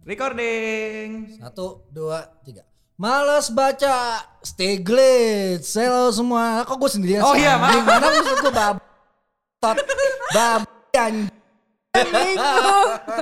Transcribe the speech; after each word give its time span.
Recording. 0.00 1.36
Satu, 1.36 1.84
dua, 1.92 2.24
tiga. 2.40 2.64
Males 2.96 3.52
baca 3.52 4.24
Stiglitz. 4.40 5.76
Halo 5.76 6.08
semua. 6.08 6.64
Kok 6.64 6.76
gue 6.80 6.90
sendirian 6.92 7.20
Oh 7.20 7.36
sih, 7.36 7.44
iya, 7.44 7.60
maaf. 7.60 7.84
Mana 7.84 8.08
maksud 8.08 8.38
gue 8.40 8.52
bab. 8.52 8.76
Tot. 9.60 9.76
Bab. 10.32 10.60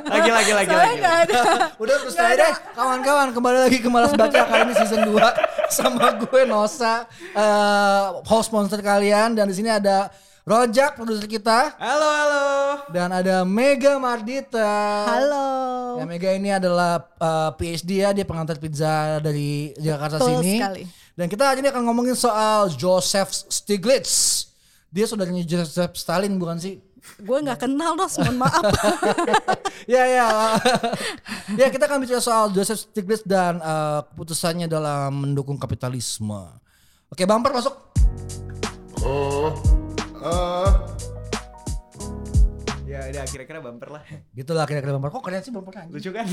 Lagi 0.07 0.31
lagi 0.31 0.53
lagi 0.55 0.71
Soalnya 0.71 0.87
lagi. 0.87 0.99
nggak 1.03 1.17
ada. 1.27 1.41
Udah 1.83 1.97
terus 1.99 2.15
aja 2.15 2.35
deh. 2.39 2.55
Kawan-kawan 2.79 3.29
kembali 3.35 3.59
lagi 3.67 3.79
ke 3.83 3.89
Males 3.91 4.15
Baca 4.15 4.41
kali 4.47 4.63
ini 4.71 4.75
season 4.79 5.03
2 5.03 5.19
sama 5.83 6.15
gue 6.15 6.43
Nosa 6.47 7.11
eh, 7.35 8.07
host 8.23 8.55
monster 8.55 8.79
kalian 8.79 9.35
dan 9.35 9.51
di 9.51 9.55
sini 9.57 9.67
ada 9.73 10.15
Rojak 10.49 10.97
produser 10.97 11.29
kita 11.29 11.77
Halo 11.77 12.09
halo. 12.09 12.47
dan 12.89 13.13
ada 13.13 13.45
Mega 13.45 14.01
Mardita. 14.01 15.05
Halo. 15.05 15.45
Ya 16.01 16.09
Mega 16.09 16.33
ini 16.33 16.49
adalah 16.49 17.05
uh, 17.21 17.53
PhD 17.53 18.01
ya, 18.01 18.17
dia 18.17 18.25
pengantar 18.25 18.57
pizza 18.57 19.21
dari 19.21 19.77
Jakarta 19.77 20.17
Betul 20.17 20.41
sini. 20.41 20.57
sekali. 20.57 20.83
Dan 21.13 21.29
kita 21.29 21.53
hari 21.53 21.61
ini 21.61 21.69
akan 21.69 21.85
ngomongin 21.85 22.17
soal 22.17 22.73
Joseph 22.73 23.29
Stiglitz. 23.29 24.49
Dia 24.89 25.05
saudaranya 25.05 25.45
Joseph 25.45 25.93
Stalin 26.01 26.41
bukan 26.41 26.57
sih? 26.57 26.81
Gue 27.21 27.45
nggak 27.45 27.69
kenal 27.69 27.93
Nos, 27.93 28.17
mohon 28.17 28.41
maaf. 28.41 28.65
ya 29.93 30.09
ya. 30.09 30.27
ya 31.61 31.69
kita 31.69 31.93
akan 31.93 32.09
bicara 32.09 32.25
soal 32.25 32.57
Joseph 32.57 32.89
Stiglitz 32.89 33.21
dan 33.29 33.61
uh, 33.61 34.01
keputusannya 34.17 34.65
dalam 34.65 35.13
mendukung 35.29 35.61
kapitalisme. 35.61 36.57
Oke, 37.13 37.29
bumper 37.29 37.53
masuk. 37.53 37.77
Ya 42.89 43.05
udah 43.15 43.25
kira-kira 43.31 43.63
bumper 43.63 43.89
lah. 43.95 44.03
Gitulah 44.35 44.67
kira-kira 44.67 44.99
bumper. 44.99 45.15
Kok 45.15 45.23
kalian 45.23 45.43
sih 45.45 45.53
bumper 45.55 45.87
anjing? 45.87 45.95
Lucu 45.95 46.11
kan? 46.11 46.27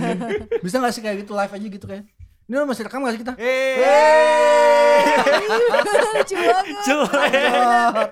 Bisa 0.64 0.80
gak 0.80 0.92
sih 0.96 1.02
kayak 1.04 1.26
gitu 1.26 1.36
live 1.36 1.52
aja 1.52 1.66
gitu 1.68 1.84
kan? 1.84 2.02
Ini 2.48 2.54
lo 2.56 2.64
masih 2.64 2.88
rekam 2.88 3.04
gak 3.04 3.12
sih 3.12 3.20
kita? 3.20 3.34
Eh. 3.36 3.76
Lucu 6.16 6.96
banget. 7.12 8.08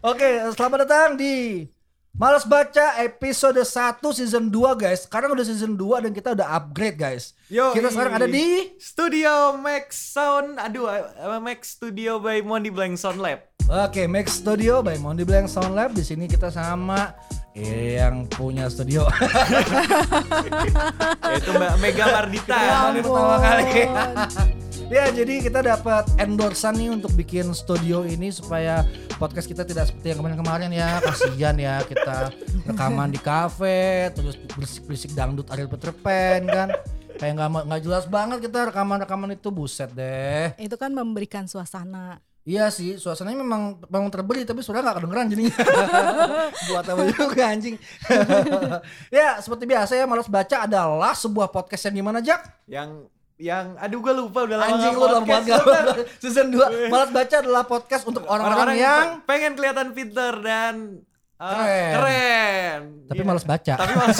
Oke, 0.10 0.28
selamat 0.56 0.78
datang 0.88 1.20
di 1.20 1.68
Males 2.14 2.46
Baca 2.46 3.02
episode 3.02 3.58
1 3.58 3.98
season 4.14 4.46
2 4.46 4.78
guys. 4.78 5.02
Sekarang 5.02 5.34
udah 5.34 5.42
season 5.42 5.74
2 5.74 6.06
dan 6.06 6.14
kita 6.14 6.30
udah 6.30 6.46
upgrade 6.54 6.94
guys. 6.94 7.34
Yo, 7.50 7.74
kita 7.74 7.90
sekarang 7.90 8.14
ada 8.22 8.30
di 8.30 8.70
Studio 8.78 9.58
Max 9.58 10.14
Sound. 10.14 10.54
Aduh, 10.62 10.86
eh, 10.94 11.42
Max 11.42 11.74
Studio 11.74 12.22
by 12.22 12.38
Mondi 12.46 12.70
Blank 12.70 13.02
Sound 13.02 13.18
Lab. 13.18 13.42
Oke, 13.66 14.06
Max 14.06 14.38
Studio 14.38 14.78
by 14.78 14.94
Mondi 15.02 15.26
Blank 15.26 15.50
Sound 15.50 15.74
Lab. 15.74 15.90
Di 15.90 16.06
sini 16.06 16.30
kita 16.30 16.54
sama 16.54 17.18
yang 17.58 18.30
punya 18.30 18.70
studio. 18.70 19.10
Yaitu 21.34 21.50
Mbak 21.50 21.74
Mega 21.82 22.04
Mardita. 22.14 22.58
Ini 22.94 23.02
pertama 23.02 23.36
kali. 23.42 24.62
Ya, 24.94 25.10
jadi 25.10 25.34
kita 25.42 25.60
dapat 25.66 26.06
endorsan 26.22 26.78
nih 26.78 26.94
untuk 26.94 27.10
bikin 27.18 27.50
studio 27.50 28.06
ini 28.06 28.30
supaya 28.30 28.86
podcast 29.18 29.50
kita 29.50 29.66
tidak 29.66 29.90
seperti 29.90 30.14
yang 30.14 30.22
kemarin-kemarin 30.22 30.70
ya. 30.70 31.02
Kasihan 31.02 31.56
ya 31.58 31.82
kita 31.82 32.30
rekaman 32.70 33.10
di 33.10 33.18
kafe, 33.18 34.14
terus 34.14 34.38
berisik-berisik 34.54 35.10
dangdut 35.18 35.50
Ariel 35.50 35.66
Peter 35.66 35.90
Pan 35.90 36.46
kan. 36.46 36.68
Kayak 37.18 37.32
nggak 37.42 37.50
nggak 37.66 37.82
jelas 37.82 38.04
banget 38.06 38.38
kita 38.46 38.70
rekaman-rekaman 38.70 39.34
itu 39.34 39.50
buset 39.50 39.90
deh. 39.90 40.54
Itu 40.62 40.78
kan 40.78 40.94
memberikan 40.94 41.50
suasana. 41.50 42.22
Iya 42.44 42.68
sih, 42.68 43.00
suasananya 43.00 43.40
memang 43.40 43.80
memang 43.88 44.12
terbeli 44.12 44.44
tapi 44.44 44.60
suara 44.60 44.84
nggak 44.84 45.00
kedengeran 45.00 45.26
jadinya. 45.32 45.56
Buat 46.68 46.84
apa 46.92 47.02
juga 47.08 47.44
anjing. 47.48 47.80
ya, 49.16 49.40
seperti 49.40 49.64
biasa 49.64 49.96
ya 49.96 50.04
Malas 50.04 50.28
Baca 50.28 50.68
adalah 50.68 51.16
sebuah 51.16 51.48
podcast 51.48 51.88
yang 51.88 52.04
gimana 52.04 52.20
Jack? 52.20 52.44
Yang 52.68 53.08
yang 53.36 53.74
aduh 53.76 53.98
gue 53.98 54.14
lupa 54.14 54.46
udah 54.46 54.56
lama 54.56 54.70
Anjing 54.72 54.94
lu 54.94 55.00
buat 55.02 55.22
bentar. 55.22 55.86
Season 56.18 56.46
2 56.48 56.86
Malas 56.86 57.10
Baca 57.10 57.36
adalah 57.36 57.62
podcast 57.62 58.04
untuk 58.04 58.22
orang-orang 58.24 58.76
yang 58.76 59.04
pe- 59.18 59.26
pengen 59.26 59.52
kelihatan 59.54 59.90
pinter 59.90 60.38
dan 60.38 61.02
uh, 61.36 61.50
Keren. 61.50 61.90
keren. 61.92 62.80
tapi 63.04 63.18
Iya. 63.18 63.26
malas 63.26 63.44
baca. 63.44 63.74
Tapi 63.74 63.92
malas 63.92 64.18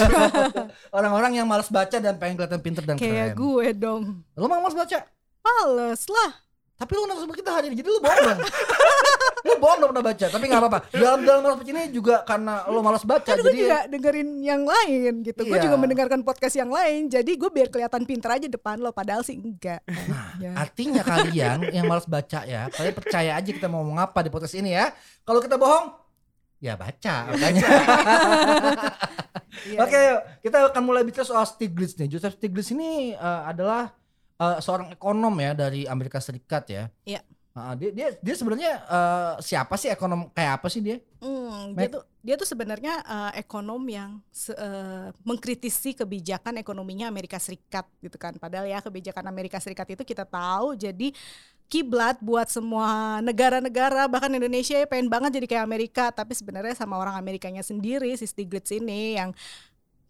orang-orang 0.97 1.31
yang 1.33 1.47
malas 1.47 1.69
baca 1.69 1.97
dan 1.97 2.13
pengen 2.15 2.35
kelihatan 2.35 2.59
pinter 2.59 2.83
dan 2.83 2.95
keren. 2.95 3.07
Kayak 3.07 3.29
gue 3.33 3.67
dong. 3.73 4.03
Lu 4.33 4.45
mau 4.45 4.59
malas 4.59 4.75
baca? 4.75 4.99
Males 5.41 6.01
lah. 6.05 6.31
Tapi 6.75 6.91
lu 6.91 7.07
nafsu 7.07 7.23
kita 7.31 7.49
hari 7.49 7.71
ini 7.71 7.79
jadi 7.79 7.87
lu 7.87 7.99
bohong 7.99 8.19
dong. 8.29 8.39
lu 9.45 9.53
bohong 9.55 9.79
dong 9.79 9.84
pernah 9.95 10.11
baca, 10.11 10.25
tapi 10.27 10.43
nggak 10.51 10.59
apa-apa. 10.59 10.79
Dalam 10.91 11.19
dalam 11.23 11.39
malas 11.39 11.57
baca 11.63 11.71
ini 11.71 11.83
juga 11.87 12.15
karena 12.27 12.53
lu 12.67 12.79
malas 12.83 13.03
baca 13.07 13.23
Kan 13.31 13.39
gue 13.39 13.47
jadi 13.47 13.59
juga 13.63 13.77
dengerin 13.87 14.29
yang 14.43 14.61
lain 14.67 15.13
gitu. 15.23 15.41
Gue 15.47 15.55
Iya. 15.55 15.63
juga 15.63 15.77
mendengarkan 15.79 16.19
podcast 16.27 16.55
yang 16.59 16.67
lain. 16.67 17.07
Jadi 17.07 17.31
gue 17.39 17.47
biar 17.47 17.71
kelihatan 17.71 18.03
pinter 18.03 18.27
aja 18.35 18.47
depan 18.51 18.75
lo. 18.83 18.91
Padahal 18.91 19.23
sih 19.23 19.39
enggak. 19.39 19.79
Ya. 20.35 20.51
Artinya 20.59 20.99
kalian 20.99 21.71
yang 21.71 21.87
malas 21.87 22.03
baca 22.03 22.43
ya, 22.43 22.67
kalian 22.75 22.91
percaya 22.91 23.31
aja 23.39 23.47
kita 23.47 23.71
mau 23.71 23.87
ngomong 23.87 24.03
apa 24.03 24.19
di 24.19 24.27
podcast 24.27 24.59
ini 24.59 24.75
ya. 24.75 24.91
Kalau 25.23 25.39
kita 25.39 25.55
bohong, 25.55 25.95
ya 26.59 26.75
baca 26.75 27.15
makanya. 27.31 27.63
Iya. 29.65 29.79
Oke, 29.87 29.95
yuk. 29.95 30.19
kita 30.43 30.57
akan 30.67 30.83
mulai 30.83 31.07
bicara 31.07 31.23
soal 31.23 31.47
Stiglitz 31.47 31.95
nih. 31.95 32.11
Joseph 32.11 32.35
Stiglitz 32.35 32.75
ini 32.75 33.15
eh, 33.15 33.41
adalah 33.47 33.95
eh, 34.35 34.57
seorang 34.59 34.91
ekonom 34.91 35.31
ya 35.39 35.55
dari 35.55 35.87
Amerika 35.87 36.19
Serikat 36.19 36.67
ya. 36.67 36.83
Iya. 37.07 37.23
Ah, 37.55 37.71
dia 37.71 37.87
dia 37.87 38.11
dia 38.19 38.35
sebenarnya 38.35 38.83
eh, 38.83 39.33
siapa 39.39 39.79
sih 39.79 39.87
ekonom 39.87 40.27
kayak 40.35 40.59
apa 40.59 40.67
sih 40.67 40.83
dia? 40.83 40.99
Hmm, 41.23 41.71
dia 41.71 41.87
tuh 41.87 42.03
dia 42.19 42.35
tuh 42.35 42.43
sebenarnya 42.43 42.99
eh, 42.99 43.31
ekonom 43.39 43.79
yang 43.87 44.19
se- 44.27 44.51
eh, 44.59 45.07
mengkritisi 45.23 45.95
kebijakan 45.95 46.59
ekonominya 46.59 47.07
Amerika 47.07 47.39
Serikat 47.39 47.87
gitu 48.03 48.19
kan. 48.19 48.35
Padahal 48.35 48.67
ya 48.67 48.83
kebijakan 48.83 49.31
Amerika 49.31 49.55
Serikat 49.63 49.87
itu 49.87 50.03
kita 50.03 50.27
tahu 50.27 50.75
jadi 50.75 51.15
kiblat 51.71 52.19
buat 52.21 52.45
semua 52.51 53.19
negara-negara 53.25 54.05
bahkan 54.05 54.29
Indonesia 54.29 54.77
ya 54.77 54.85
pengen 54.85 55.09
banget 55.09 55.41
jadi 55.41 55.47
kayak 55.49 55.65
Amerika 55.65 56.03
tapi 56.13 56.35
sebenarnya 56.37 56.77
sama 56.77 56.95
orang 56.99 57.17
Amerikanya 57.17 57.65
sendiri 57.65 58.13
si 58.19 58.29
Stiglitz 58.29 58.69
ini 58.69 59.17
yang 59.17 59.33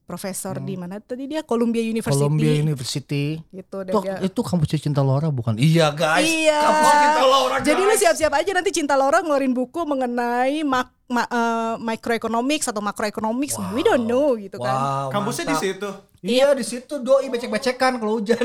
profesor 0.06 0.58
di 0.58 0.74
mana 0.74 0.98
tadi 0.98 1.26
dia 1.26 1.42
Columbia 1.42 1.82
University 1.82 2.14
Hmm. 2.14 2.30
Columbia 2.30 2.54
University. 2.56 3.26
gitu 3.50 3.78
Itu, 3.82 4.00
dia- 4.00 4.22
itu 4.22 4.40
kampus 4.40 4.78
Cinta 4.78 5.02
Laura 5.02 5.28
bukan? 5.28 5.58
Iya 5.58 5.90
guys. 5.90 6.24
Iya. 6.24 6.62
Kampus 6.62 6.94
Cinta 6.96 7.24
Laura 7.24 7.56
Jadi 7.60 7.82
lu 7.82 7.90
guys. 7.90 8.00
siap-siap 8.00 8.32
aja 8.32 8.52
nanti 8.52 8.70
Cinta 8.72 8.94
Laura 8.94 9.20
ngeluarin 9.20 9.52
buku 9.52 9.82
mengenai 9.82 10.62
mak, 10.62 10.94
ma- 11.06 11.26
eh, 11.26 11.74
microeconomics 11.80 12.66
atau 12.68 12.80
macroeconomics. 12.80 13.58
We 13.72 13.82
don't 13.82 14.06
know 14.06 14.34
gitu 14.36 14.56
kan. 14.58 14.72
Wow, 14.72 15.08
Kampusnya 15.12 15.50
di 15.50 15.58
situ. 15.60 15.90
Iya 16.22 16.54
di 16.54 16.62
situ 16.62 16.98
doi 17.00 17.26
becek-becekan 17.28 17.98
kalau 17.98 18.18
hujan. 18.18 18.42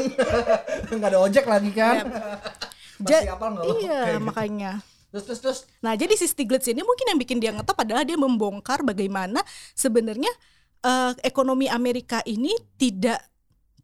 Nggak 0.90 1.08
ada 1.08 1.18
ojek 1.20 1.44
lagi 1.44 1.70
kan. 1.70 2.08
Ja- 3.00 3.20
Masih 3.20 3.32
apal 3.32 3.48
nggak 3.50 3.64
lo? 3.64 3.72
iya 3.78 3.98
Kayak 3.98 4.12
gitu. 4.14 4.26
makanya. 4.26 4.72
Terus 5.10 5.24
terus 5.26 5.40
terus. 5.40 5.58
Nah 5.80 5.92
jadi 5.92 6.12
si 6.14 6.24
Stiglitz 6.24 6.64
ini 6.66 6.80
mungkin 6.80 7.02
yang 7.06 7.18
bikin 7.18 7.36
dia 7.36 7.50
ngetop 7.50 7.74
adalah 7.76 8.00
dia 8.00 8.14
membongkar 8.14 8.80
bagaimana 8.80 9.40
sebenarnya 9.74 10.30
eh, 10.80 11.12
ekonomi 11.24 11.66
Amerika 11.68 12.20
ini 12.24 12.52
tidak 12.76 13.20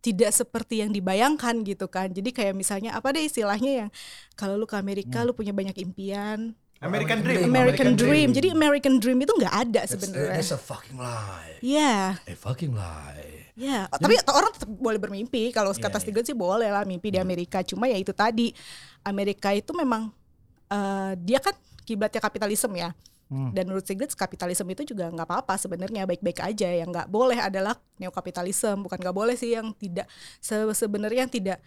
tidak 0.00 0.30
seperti 0.30 0.86
yang 0.86 0.94
dibayangkan 0.94 1.66
gitu 1.66 1.90
kan. 1.90 2.12
Jadi 2.14 2.30
kayak 2.30 2.54
misalnya 2.54 2.94
apa 2.94 3.10
deh 3.10 3.26
istilahnya 3.26 3.86
yang 3.86 3.90
kalau 4.38 4.54
lu 4.54 4.62
ke 4.62 4.78
Amerika 4.78 5.26
lu 5.26 5.34
punya 5.34 5.50
banyak 5.50 5.74
impian. 5.82 6.54
American 6.76 7.24
Dream. 7.24 7.48
American, 7.48 7.50
American 7.50 7.88
Dream. 7.96 7.98
Dream. 7.98 8.28
Jadi 8.36 8.48
American 8.52 8.94
Dream 9.00 9.18
itu 9.24 9.32
nggak 9.32 9.54
ada 9.66 9.82
That's, 9.82 9.96
sebenarnya. 9.96 10.36
that's 10.38 10.52
a 10.52 10.60
fucking 10.60 11.00
lie. 11.00 11.56
Iya. 11.64 12.20
A 12.20 12.34
fucking 12.36 12.76
lie. 12.76 13.48
Ya, 13.56 13.88
tapi 13.88 14.20
orang 14.28 14.52
tetap 14.52 14.68
boleh 14.68 15.00
bermimpi. 15.00 15.48
Kalau 15.56 15.72
Iya, 15.72 15.88
kata 15.88 15.96
iya. 15.96 16.02
Stiglitz 16.04 16.28
sih 16.28 16.36
boleh 16.36 16.68
lah 16.68 16.84
mimpi 16.84 17.08
di 17.08 17.16
Amerika. 17.16 17.64
Cuma 17.64 17.88
ya 17.88 17.96
itu 17.96 18.12
tadi, 18.12 18.52
Amerika 19.00 19.56
itu 19.56 19.72
memang 19.72 20.12
eh, 20.68 21.12
dia 21.16 21.40
kan 21.40 21.56
kiblatnya 21.88 22.20
kapitalisme 22.20 22.76
ya. 22.76 22.92
Hmm. 23.26 23.50
Dan 23.50 23.66
menurut 23.66 23.82
Stiglitz 23.82 24.14
kapitalisme 24.14 24.70
itu 24.70 24.87
juga 24.87 25.10
nggak 25.10 25.26
apa-apa 25.26 25.54
sebenarnya 25.56 26.06
baik-baik 26.06 26.38
aja. 26.38 26.69
Yang 26.69 26.88
nggak 26.94 27.09
boleh 27.09 27.34
adalah 27.37 27.75
neokapitalisme. 27.97 28.78
Bukan 28.81 28.98
nggak 28.98 29.10
boleh 29.12 29.34
sih 29.34 29.50
yang 29.50 29.74
tidak 29.74 30.06
se- 30.39 30.71
sebenarnya 30.72 31.27
yang 31.27 31.33
tidak 31.33 31.59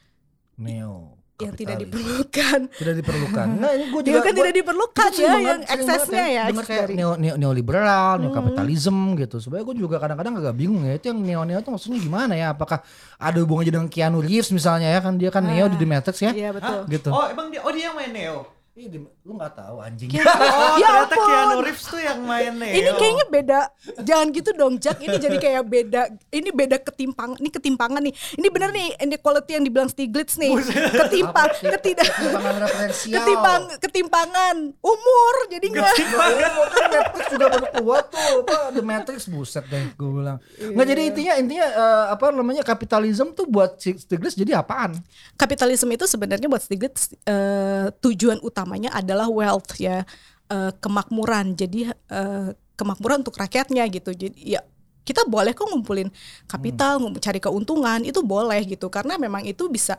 Neo. 0.55 1.15
yang 1.35 1.55
tidak 1.55 1.79
diperlukan. 1.79 2.67
Tidak 2.69 2.95
diperlukan. 2.95 3.47
Nah, 3.59 3.71
ini 3.71 3.87
gue 3.87 4.01
juga 4.05 4.19
kan 4.19 4.27
gua- 4.29 4.39
tidak 4.41 4.53
diperlukan 4.55 5.09
ya 5.09 5.19
banget, 5.25 5.39
yang 5.39 5.61
eksesnya 5.65 6.25
ya. 6.29 6.43
Dengar 6.47 6.65
kayak 6.65 6.87
neo, 6.91 7.11
neo, 7.15 7.35
neoliberal, 7.35 8.19
neokapitalism 8.19 8.95
gitu. 9.15 9.39
Sebenarnya 9.39 9.65
gue 9.65 9.77
juga 9.77 9.95
kadang-kadang 9.97 10.35
agak 10.35 10.51
bingung 10.53 10.83
ya. 10.83 10.95
Itu 10.95 11.11
yang 11.11 11.19
neo-neo 11.19 11.59
itu 11.59 11.69
maksudnya 11.69 11.95
gimana 11.97 12.35
ya? 12.35 12.51
Apakah 12.51 12.83
ada 13.15 13.37
hubungannya 13.37 13.71
dengan 13.73 13.87
Keanu 13.87 14.19
Reeves 14.19 14.51
misalnya 14.51 14.91
ya 14.91 14.99
kan 14.99 15.15
dia 15.15 15.27
kan 15.27 15.43
neo 15.43 15.67
di 15.67 15.75
The 15.75 15.87
Matrix 15.87 16.17
ya? 16.19 16.31
Iya 16.31 16.49
betul. 16.51 16.79
Gitu. 16.87 17.07
Oh 17.07 17.23
emang 17.25 17.47
dia 17.47 17.63
oh 17.63 17.71
dia 17.71 17.87
yang 17.87 17.95
main 17.95 18.11
Neo. 18.11 18.58
Ih, 18.79 18.87
di- 18.87 19.03
lu 19.19 19.35
nggak 19.35 19.53
tahu 19.53 19.77
anjing. 19.77 20.07
Oh, 20.39 20.79
Ya 20.79 21.03
ternyata 21.03 21.11
ampun. 21.11 21.27
Keanu 21.27 21.57
Reeves 21.59 21.83
tuh 21.83 21.99
yang 21.99 22.19
main 22.21 22.55
nih. 22.55 22.71
Ini 22.79 22.89
kayaknya 22.95 23.25
beda. 23.27 23.59
Jangan 23.99 24.27
gitu 24.31 24.49
dong, 24.53 24.73
Jack. 24.77 24.97
Ini 24.97 25.19
jadi 25.19 25.35
kayak 25.37 25.63
beda. 25.65 26.01
Ini 26.29 26.49
beda 26.49 26.77
ketimpang. 26.79 27.35
Ini 27.35 27.49
ketimpangan 27.49 27.99
nih. 27.99 28.15
Ini 28.33 28.47
bener 28.47 28.69
nih 28.71 28.87
inequality 28.99 29.51
yang 29.51 29.63
dibilang 29.63 29.89
Stiglitz 29.89 30.39
nih. 30.39 30.55
Ketimpang, 30.95 31.49
ketidak 31.59 32.07
Ketimpangan 32.07 32.55
referensial. 32.61 33.15
ketimpang 33.19 33.61
ketimpangan 33.79 34.55
umur. 34.79 35.33
Jadi 35.49 35.65
enggak 35.67 35.93
Oh, 35.99 36.67
kan 36.69 36.87
Netflix 36.89 37.25
juga 37.29 37.45
baru 37.49 37.67
keluar 37.69 38.01
tuh 38.05 38.19
apa 38.39 38.55
The 38.71 38.81
Matrix 38.81 39.19
buset 39.27 39.65
deh 39.65 39.91
gue 39.91 40.09
bilang. 40.09 40.37
Nggak 40.55 40.87
jadi 40.87 41.01
intinya 41.05 41.33
intinya 41.35 41.67
eh, 41.67 42.05
apa 42.11 42.31
namanya 42.31 42.63
kapitalisme 42.63 43.33
tuh 43.33 43.43
buat 43.43 43.75
Stiglitz 43.75 44.33
jadi 44.33 44.55
apaan? 44.55 44.95
kapitalisme 45.35 45.87
itu 45.89 46.03
sebenarnya 46.03 46.47
buat 46.47 46.59
Stiglitz 46.59 47.11
eh, 47.21 47.87
tujuan 47.97 48.39
utamanya 48.69 48.93
adalah 48.93 49.25
wealth 49.25 49.73
ya 49.81 50.05
eh, 50.53 50.71
kemakmuran. 50.77 51.57
Jadi 51.57 51.89
eh, 51.89 52.49
kemakmuran 52.77 53.25
untuk 53.25 53.33
rakyatnya 53.41 53.89
gitu. 53.89 54.13
Jadi 54.13 54.37
ya 54.37 54.61
kita 55.01 55.25
boleh 55.25 55.57
kok 55.57 55.65
ngumpulin 55.65 56.13
kapital 56.45 57.01
ngump- 57.01 57.17
cari 57.17 57.41
keuntungan 57.41 58.05
itu 58.05 58.21
boleh 58.21 58.61
gitu. 58.69 58.93
Karena 58.93 59.17
memang 59.17 59.41
itu 59.41 59.65
bisa 59.65 59.97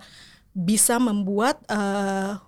bisa 0.55 1.03
membuat 1.03 1.59
eh, 1.67 2.39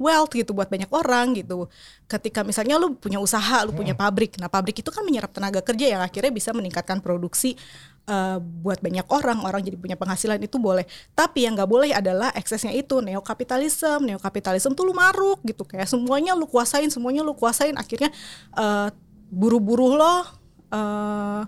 wealth 0.00 0.32
gitu 0.32 0.56
buat 0.56 0.72
banyak 0.72 0.88
orang 0.88 1.36
gitu. 1.36 1.68
Ketika 2.08 2.40
misalnya 2.40 2.80
lu 2.80 2.96
punya 2.96 3.20
usaha 3.20 3.68
lu 3.68 3.76
punya 3.76 3.92
pabrik. 3.92 4.40
Nah 4.40 4.48
pabrik 4.48 4.80
itu 4.80 4.88
kan 4.88 5.04
menyerap 5.04 5.36
tenaga 5.36 5.60
kerja 5.60 5.92
yang 5.92 6.00
akhirnya 6.00 6.32
bisa 6.32 6.56
meningkatkan 6.56 7.04
produksi 7.04 7.60
eh, 8.06 8.38
buat 8.40 8.78
banyak 8.80 9.06
orang 9.10 9.42
orang 9.42 9.60
jadi 9.62 9.76
punya 9.78 9.96
penghasilan 9.98 10.38
itu 10.42 10.56
boleh. 10.56 10.86
Tapi 11.12 11.46
yang 11.46 11.58
nggak 11.58 11.70
boleh 11.70 11.90
adalah 11.92 12.30
eksesnya 12.32 12.72
itu 12.72 13.02
neokapitalisme. 13.02 14.06
Neokapitalisme 14.06 14.72
tuh 14.72 14.84
lu 14.86 14.94
maruk 14.94 15.42
gitu 15.44 15.66
kayak 15.66 15.90
semuanya 15.90 16.32
lu 16.38 16.46
kuasain 16.48 16.88
semuanya 16.88 17.26
lu 17.26 17.34
kuasain. 17.34 17.74
Akhirnya 17.74 18.10
eh, 18.56 18.88
buru-buru 19.30 19.98
lo 19.98 20.24
eh, 20.72 21.42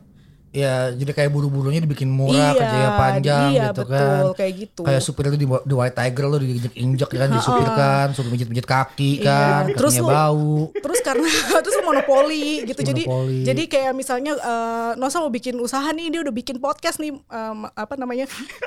Ya 0.51 0.89
jadi 0.91 1.13
kayak 1.13 1.29
buru-burunya 1.29 1.77
dibikin 1.79 2.09
murah, 2.09 2.53
kerjanya 2.53 2.91
panjang 2.95 3.49
iya, 3.51 3.65
gitu 3.69 3.85
betul, 3.85 3.93
kan. 3.93 4.23
kayak 4.33 4.53
gitu 4.57 4.81
Kayak 4.81 5.03
supir 5.03 5.25
itu 5.27 5.37
di, 5.37 5.47
di 5.47 5.75
White 5.75 5.93
Tiger 5.95 6.25
lo 6.25 6.37
diinjek-injek 6.37 7.09
kan, 7.11 7.29
disupir 7.31 7.69
kan, 7.69 8.07
suruh 8.11 8.31
mijit-mijit 8.31 8.65
kaki 8.65 9.21
kan, 9.21 9.63
Iya, 9.67 9.77
terus 9.77 9.93
kakinya 9.93 10.05
lu- 10.05 10.15
bau. 10.15 10.53
terus 10.75 11.01
karena 11.01 11.29
terus 11.65 11.77
monopoli 11.81 12.65
gitu 12.65 12.81
jadi 12.83 13.03
Monopoli. 13.03 13.41
jadi 13.45 13.63
kayak 13.67 13.93
misalnya 13.93 14.33
eh, 14.35 14.91
Nosa 14.97 15.19
mau 15.19 15.29
bikin 15.29 15.59
usaha 15.59 15.85
nih 15.87 16.09
dia 16.09 16.21
udah 16.21 16.33
bikin 16.33 16.57
podcast 16.57 16.97
nih 16.97 17.13
em, 17.13 17.59
apa 17.69 17.95
namanya 17.95 18.25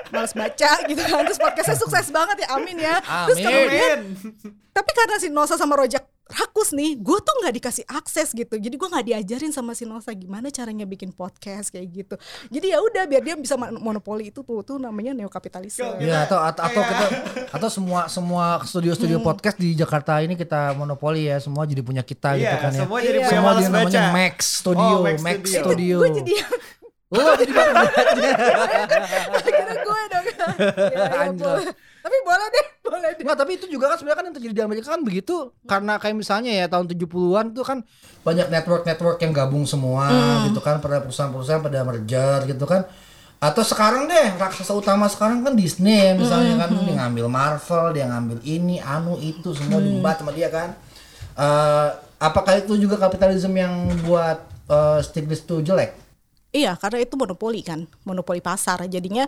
malas 0.10 0.32
baca 0.32 0.72
gitu 0.90 1.02
kan 1.02 1.22
terus 1.24 1.38
podcastnya 1.38 1.78
sukses 1.78 2.10
banget 2.10 2.46
ya 2.46 2.54
amin 2.54 2.78
ya 2.78 2.96
terus 3.26 3.40
Amin. 3.40 3.48
kemudian 3.48 4.00
Amin. 4.06 4.54
tapi 4.70 4.90
karena 4.92 5.16
si 5.18 5.28
Nosa 5.28 5.56
sama 5.56 5.76
Rojak 5.76 6.06
rakus 6.34 6.72
nih 6.72 6.96
gue 6.96 7.18
tuh 7.18 7.36
nggak 7.38 7.54
dikasih 7.54 7.86
akses 7.86 8.32
gitu 8.32 8.56
jadi 8.56 8.72
gue 8.72 8.88
nggak 8.88 9.06
diajarin 9.06 9.50
sama 9.50 9.72
si 9.72 9.84
Nosa 9.84 10.12
gimana 10.12 10.48
caranya 10.48 10.84
bikin 10.84 11.12
podcast 11.12 11.70
kayak 11.70 11.88
gitu 11.92 12.16
jadi 12.48 12.72
ya 12.72 12.80
udah 12.80 13.04
biar 13.04 13.22
dia 13.22 13.36
bisa 13.36 13.54
mon- 13.54 13.78
monopoli 13.78 14.28
itu 14.28 14.40
tuh 14.40 14.62
tuh 14.62 14.78
namanya 14.78 15.12
neokapitalisme 15.14 15.98
Iya 15.98 16.24
atau 16.24 16.40
atau, 16.40 16.64
atau 16.64 16.82
kita 16.82 17.06
atau 17.50 17.70
semua 17.70 18.08
semua 18.08 18.46
studio-studio 18.62 19.18
Hmm. 19.18 19.28
podcast 19.28 19.56
di 19.56 19.74
Jakarta 19.74 20.18
ini 20.20 20.34
kita 20.34 20.72
monopoli 20.74 21.26
ya 21.26 21.38
semua 21.38 21.64
jadi 21.64 21.82
punya 21.82 22.02
kita 22.02 22.34
gitu 22.34 22.48
Iya, 22.48 22.58
kan 22.58 22.72
ya. 22.72 22.80
semua 22.82 22.98
jadi 22.98 23.18
Iya. 23.18 23.26
punya 23.26 23.38
Semua 23.38 23.52
dia 23.52 23.68
namanya 23.68 23.86
baca. 24.02 24.02
Max 24.14 24.38
Studio, 24.58 24.94
Oh, 24.94 25.04
Max 25.04 25.18
Max 25.20 25.36
Studio. 25.44 25.62
Studio. 25.62 25.96
gue 26.00 26.10
jadi 26.18 26.34
Oh, 27.12 27.36
jadi 27.36 27.52
baru 27.52 27.74
akhirnya 29.36 29.76
gue 29.84 30.02
dong 30.08 30.26
ya, 30.96 31.06
ya. 31.36 31.91
Tapi 32.02 32.16
boleh 32.22 32.48
deh 32.50 32.66
boleh 32.86 33.10
deh 33.14 33.24
Nggak, 33.24 33.38
tapi 33.38 33.52
itu 33.56 33.66
juga 33.68 33.86
kan 33.88 33.98
sebenarnya 33.98 34.18
kan 34.18 34.26
yang 34.26 34.36
terjadi 34.36 34.54
di 34.54 34.64
Amerika 34.64 34.88
kan 34.90 35.02
begitu 35.02 35.36
karena 35.64 35.96
kayak 35.96 36.16
misalnya 36.16 36.52
ya 36.52 36.66
tahun 36.66 36.86
70-an 36.88 37.46
tuh 37.52 37.62
kan 37.62 37.78
banyak 38.22 38.48
network-network 38.50 39.18
yang 39.20 39.32
gabung 39.32 39.64
semua 39.64 40.10
Hmm. 40.10 40.50
gitu 40.50 40.60
kan 40.60 40.78
pada 40.78 41.00
perusahaan-perusahaan 41.00 41.62
pada 41.62 41.82
merger 41.82 42.46
gitu 42.46 42.66
kan. 42.66 42.84
Atau 43.38 43.62
sekarang 43.62 44.06
deh 44.06 44.38
raksasa 44.38 44.70
utama 44.72 45.06
sekarang 45.06 45.42
kan 45.42 45.54
Disney 45.54 46.14
misalnya 46.14 46.58
kan 46.60 46.70
Hmm. 46.70 46.86
dia 46.86 46.94
ngambil 46.96 47.26
Marvel, 47.26 47.86
dia 47.92 48.06
ngambil 48.06 48.38
ini, 48.44 48.78
anu 48.78 49.18
itu 49.18 49.50
semua 49.52 49.78
Hmm. 49.78 49.86
diembat 49.88 50.22
sama 50.22 50.30
dia 50.30 50.50
kan. 50.50 50.78
Eh, 51.34 51.90
apakah 52.20 52.60
itu 52.60 52.78
juga 52.78 52.98
kapitalisme 52.98 53.54
yang 53.54 53.74
buat 54.04 54.38
eh, 54.68 55.00
Stiglitz 55.02 55.44
tuh 55.44 55.60
jelek? 55.60 55.98
Iya, 56.52 56.76
karena 56.76 57.00
itu 57.00 57.16
monopoli 57.16 57.64
kan, 57.64 57.84
monopoli 58.04 58.40
pasar. 58.40 58.84
Jadinya 58.86 59.24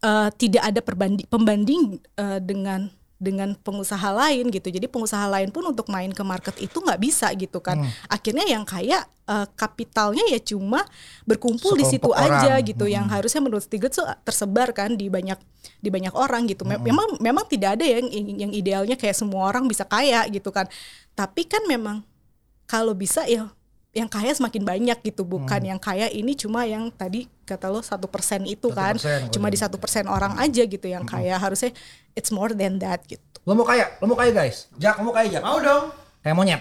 eh, 0.00 0.28
tidak 0.34 0.62
ada 0.64 0.80
perbanding 0.80 1.26
pembanding 1.26 1.82
eh, 2.14 2.38
dengan 2.38 2.90
dengan 3.14 3.54
pengusaha 3.54 4.10
lain 4.10 4.50
gitu. 4.50 4.68
Jadi 4.68 4.84
pengusaha 4.84 5.24
lain 5.24 5.48
pun 5.48 5.64
untuk 5.64 5.86
main 5.86 6.10
ke 6.10 6.20
market 6.20 6.58
itu 6.58 6.76
nggak 6.76 6.98
bisa 6.98 7.30
gitu 7.32 7.56
kan. 7.58 7.78
Akhirnya 8.06 8.44
yang 8.44 8.66
kaya 8.66 9.00
eh, 9.24 9.46
kapitalnya 9.54 10.26
ya 10.26 10.36
cuma 10.36 10.82
berkumpul 11.22 11.72
di 11.74 11.86
situ 11.86 12.04
Sekelompok 12.04 12.20
aja 12.20 12.52
orang. 12.52 12.66
gitu. 12.66 12.84
Yang 12.86 13.06
harusnya 13.08 13.40
menurut 13.40 13.64
Stiglitz 13.64 13.96
tersebar 14.20 14.74
kan 14.74 14.92
di 14.92 15.06
banyak 15.06 15.38
di 15.78 15.88
banyak 15.88 16.12
orang 16.12 16.44
gitu. 16.44 16.66
Me- 16.66 16.82
Memang 16.82 17.16
memang 17.18 17.44
tidak 17.46 17.78
ada 17.78 17.86
yang 17.86 18.04
yang 18.10 18.52
idealnya 18.52 18.98
kayak 18.98 19.14
semua 19.14 19.46
orang 19.46 19.64
bisa 19.64 19.86
kaya 19.86 20.26
gitu 20.28 20.50
kan. 20.50 20.66
Tapi 21.14 21.46
kan 21.46 21.64
memang 21.64 22.02
kalau 22.66 22.92
bisa 22.92 23.24
ya 23.24 23.48
yang 23.94 24.10
kaya 24.10 24.30
semakin 24.30 24.60
banyak 24.60 24.98
gitu 25.00 25.22
bukan 25.22 25.56
Hmm. 25.56 25.70
yang 25.70 25.80
kaya 25.80 26.10
ini 26.10 26.34
cuma 26.34 26.66
yang 26.66 26.90
tadi 26.90 27.30
kata 27.42 27.70
lo 27.70 27.78
satu 27.78 28.04
persen 28.04 28.42
itu 28.44 28.68
kan 28.68 28.98
1%, 28.98 29.30
cuma 29.30 29.46
di 29.46 29.54
satu 29.54 29.78
persen 29.78 30.04
orang 30.04 30.34
aja 30.36 30.62
gitu 30.62 30.84
yang 30.84 31.06
kaya 31.06 31.38
harusnya 31.38 31.70
it's 32.12 32.28
more 32.28 32.50
than 32.50 32.76
that 32.76 33.00
gitu 33.06 33.22
Lo 33.44 33.52
mau 33.52 33.62
kaya? 33.62 33.92
Lo 34.00 34.08
mau 34.08 34.16
kaya 34.16 34.32
guys? 34.32 34.72
Jak, 34.74 34.96
lo 34.98 35.04
mau 35.04 35.14
kaya 35.14 35.28
Jak? 35.30 35.44
Mau 35.44 35.60
dong. 35.60 35.92
Kayak 36.24 36.36
monyet. 36.40 36.60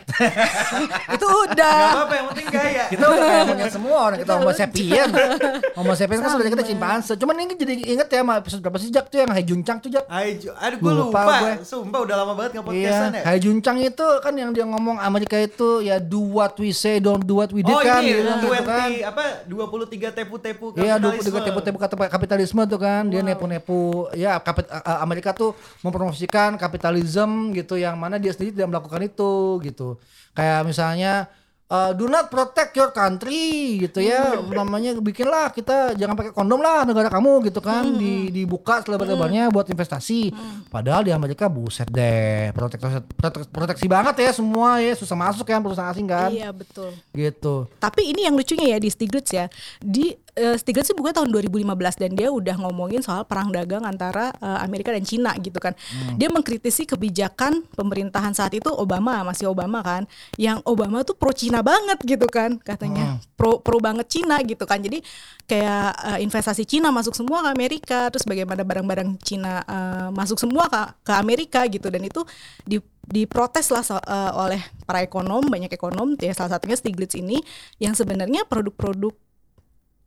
itu 1.16 1.24
Gak 1.24 1.44
udah 1.48 1.80
apa-apa 1.88 2.14
yang 2.14 2.28
penting 2.30 2.48
gaya. 2.52 2.84
kita 2.92 3.06
udah 3.06 3.24
kayak 3.24 3.46
monyet 3.48 3.72
semua 3.72 3.98
orang 4.04 4.18
kita 4.20 4.32
homo 4.36 4.52
sapien 4.52 5.08
homo 5.80 5.94
sapien 5.96 6.20
kan 6.20 6.30
sudah 6.30 6.52
kita 6.52 6.64
cimpanse 6.66 7.12
cuman 7.16 7.36
ini 7.40 7.54
jadi 7.56 7.74
inget 7.88 8.08
ya 8.08 8.20
sama 8.20 8.44
episode 8.44 8.60
berapa 8.60 8.76
sih 8.76 8.92
Jak 8.92 9.08
tuh 9.08 9.24
yang 9.24 9.32
Hai 9.32 9.44
Juncang 9.44 9.80
tuh 9.80 9.88
Jak 9.88 10.04
Hai, 10.06 10.36
aduh 10.36 10.78
gue 10.78 10.92
Lupa 10.92 11.08
lupa. 11.24 11.40
gue. 11.40 11.54
Sumpah 11.64 12.00
udah 12.04 12.16
lama 12.18 12.34
banget 12.36 12.52
nggak 12.54 12.66
Iya, 12.66 12.76
podcastan 12.76 13.12
ya. 13.14 13.22
Hai 13.24 13.38
Juncang 13.40 13.78
itu 13.80 14.08
kan 14.20 14.34
yang 14.36 14.52
dia 14.52 14.66
ngomong 14.66 14.98
Amerika 15.00 15.40
itu 15.40 15.70
ya 15.80 15.96
do 15.98 16.20
what 16.20 16.60
we 16.60 16.70
say, 16.70 17.00
don't 17.00 17.24
do 17.24 17.40
what 17.40 17.50
we 17.50 17.64
did 17.64 17.72
Oh 17.72 17.80
kan, 17.80 18.04
ini 18.04 18.10
dia 18.10 18.20
bilang 18.20 18.40
20 18.44 18.52
gitu 18.52 18.68
kan. 18.68 18.90
apa 19.08 19.24
23 19.48 20.12
tepu-tepu 20.14 20.66
Iya, 20.76 21.00
dua 21.00 21.16
kapitalisme. 21.16 21.24
tiga 21.24 21.40
tipu-tipu 21.42 21.78
kata 21.80 21.96
kapitalisme 22.10 22.62
tuh 22.66 22.78
kan, 22.78 23.08
dia 23.08 23.24
nepu-nepu. 23.24 23.80
Ya, 24.14 24.36
kapit, 24.38 24.68
Amerika 25.00 25.32
tuh 25.32 25.56
mempromosikan 25.80 26.60
kapitalisme 26.60 27.24
gitu, 27.54 27.76
yang 27.76 27.96
mana 27.96 28.20
dia 28.20 28.36
sendiri 28.36 28.52
tidak 28.52 28.68
melakukan 28.70 29.02
itu 29.02 29.53
gitu. 29.62 30.02
Kayak 30.34 30.66
misalnya 30.66 31.30
uh, 31.70 31.92
do 31.98 32.06
not 32.06 32.30
protect 32.30 32.78
your 32.78 32.94
country 32.94 33.78
gitu 33.82 34.02
ya, 34.02 34.38
namanya 34.50 34.94
bikinlah 35.02 35.50
kita 35.50 35.98
jangan 35.98 36.14
pakai 36.14 36.32
kondom 36.34 36.62
lah 36.62 36.86
negara 36.86 37.10
kamu 37.10 37.50
gitu 37.50 37.60
kan, 37.62 37.86
di, 37.98 38.30
dibuka 38.30 38.86
selebar-lebarnya 38.86 39.50
buat 39.50 39.66
investasi. 39.70 40.34
Padahal 40.70 41.06
di 41.06 41.12
Amerika 41.14 41.50
buset 41.50 41.90
deh, 41.90 42.54
proteksi, 42.54 43.02
proteksi, 43.18 43.50
proteksi 43.50 43.86
banget 43.90 44.16
ya 44.22 44.32
semua 44.34 44.82
ya, 44.82 44.94
susah 44.94 45.18
masuk 45.18 45.46
kan 45.50 45.62
perusahaan 45.62 45.90
asing 45.94 46.10
kan, 46.10 46.30
iya 46.34 46.50
betul. 46.54 46.94
Gitu. 47.14 47.70
tapi 47.78 48.10
ini 48.10 48.26
yang 48.26 48.34
lucunya 48.38 48.74
ya 48.74 48.80
di 48.82 48.90
Stiglitz 48.90 49.34
ya. 49.34 49.46
Di 49.82 50.23
eh, 50.34 50.58
Stiglitz 50.58 50.90
sih 50.90 50.98
bukan 50.98 51.14
tahun 51.14 51.30
2015 51.30 51.64
dan 52.02 52.12
dia 52.14 52.30
udah 52.30 52.56
ngomongin 52.60 53.00
soal 53.00 53.24
perang 53.24 53.50
dagang 53.50 53.84
antara 53.84 54.34
eh, 54.34 54.60
Amerika 54.62 54.90
dan 54.90 55.06
Cina 55.06 55.32
gitu 55.38 55.58
kan. 55.58 55.74
Dia 56.18 56.30
mengkritisi 56.30 56.86
kebijakan 56.86 57.66
pemerintahan 57.72 58.34
saat 58.34 58.54
itu 58.54 58.70
Obama 58.70 59.22
masih 59.24 59.48
Obama 59.48 59.80
kan 59.80 60.06
yang 60.36 60.60
Obama 60.66 61.02
tuh 61.02 61.14
pro 61.14 61.32
Cina 61.32 61.62
banget 61.62 62.02
gitu 62.04 62.26
kan 62.26 62.58
katanya. 62.60 63.18
Pro 63.38 63.60
pro 63.60 63.78
banget 63.78 64.10
Cina 64.10 64.42
gitu 64.42 64.66
kan. 64.66 64.82
Jadi 64.82 65.02
kayak 65.46 65.90
eh, 66.16 66.20
investasi 66.24 66.64
Cina 66.66 66.90
masuk 66.90 67.14
semua 67.14 67.44
ke 67.46 67.50
Amerika 67.52 68.00
terus 68.10 68.26
bagaimana 68.26 68.66
barang-barang 68.66 69.20
Cina 69.22 69.62
eh, 69.64 70.10
masuk 70.10 70.38
semua 70.38 70.66
ke 70.70 70.82
ke 71.06 71.14
Amerika 71.14 71.62
gitu. 71.70 71.90
Dan 71.94 72.04
itu 72.04 72.22
di 72.64 72.78
diprotes 73.04 73.68
lah 73.68 73.84
so- 73.84 74.00
eh, 74.00 74.32
oleh 74.34 74.62
para 74.88 75.04
ekonom 75.04 75.44
banyak 75.46 75.70
ekonom. 75.70 76.16
Ya 76.18 76.32
salah 76.32 76.56
satunya 76.56 76.80
Stiglitz 76.80 77.14
ini 77.14 77.38
yang 77.78 77.94
sebenarnya 77.94 78.48
produk-produk 78.48 79.12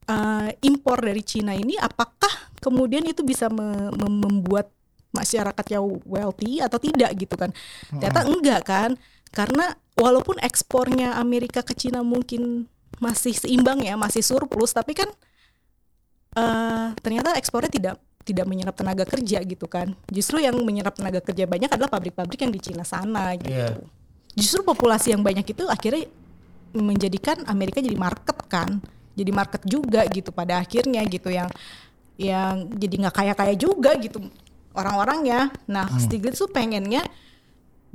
eh, 0.07 0.51
impor 0.63 1.03
dari 1.03 1.23
Cina 1.23 1.53
ini 1.53 1.75
apakah 1.77 2.31
kemudian 2.59 3.05
itu 3.05 3.23
bisa 3.23 3.47
me- 3.47 3.91
mem- 3.93 4.21
membuat 4.23 4.71
masyarakatnya 5.11 5.81
wealthy 6.05 6.61
atau 6.61 6.77
tidak 6.77 7.11
gitu 7.17 7.35
kan? 7.35 7.51
Ternyata 7.91 8.21
enggak 8.27 8.61
kan? 8.63 8.91
Karena 9.31 9.73
walaupun 9.95 10.37
ekspornya 10.39 11.17
Amerika 11.17 11.61
ke 11.61 11.73
Cina 11.73 12.01
mungkin 12.01 12.69
masih 12.97 13.33
seimbang 13.33 13.81
ya 13.81 13.93
masih 13.93 14.21
surplus 14.21 14.73
tapi 14.73 14.93
kan 14.93 15.09
eh 16.37 16.87
ternyata 17.01 17.37
ekspornya 17.37 17.73
tidak 17.73 17.95
tidak 18.27 18.45
menyerap 18.45 18.75
tenaga 18.75 19.07
kerja 19.07 19.39
gitu 19.41 19.67
kan? 19.67 19.95
Justru 20.11 20.43
yang 20.43 20.59
menyerap 20.61 20.99
tenaga 20.99 21.23
kerja 21.23 21.47
banyak 21.47 21.71
adalah 21.71 21.89
pabrik-pabrik 21.89 22.43
yang 22.43 22.53
di 22.53 22.61
Cina 22.61 22.83
sana 22.83 23.33
gitu. 23.39 23.49
Iya. 23.49 23.79
justru 24.37 24.61
populasi 24.61 25.17
yang 25.17 25.25
banyak 25.25 25.49
itu 25.49 25.65
akhirnya 25.65 26.13
menjadikan 26.77 27.41
Amerika 27.49 27.81
jadi 27.81 27.97
market 27.97 28.37
kan 28.53 28.85
jadi 29.17 29.31
market 29.33 29.65
juga 29.65 30.05
gitu 30.13 30.31
pada 30.31 30.61
akhirnya 30.61 31.01
gitu 31.09 31.33
yang 31.33 31.49
yang 32.21 32.69
jadi 32.77 33.09
nggak 33.09 33.17
kaya 33.17 33.33
kaya 33.33 33.55
juga 33.57 33.97
gitu 33.97 34.29
orang-orangnya. 34.77 35.49
Nah 35.65 35.89
Stiglitz 35.97 36.41
tuh 36.41 36.53
pengennya 36.53 37.01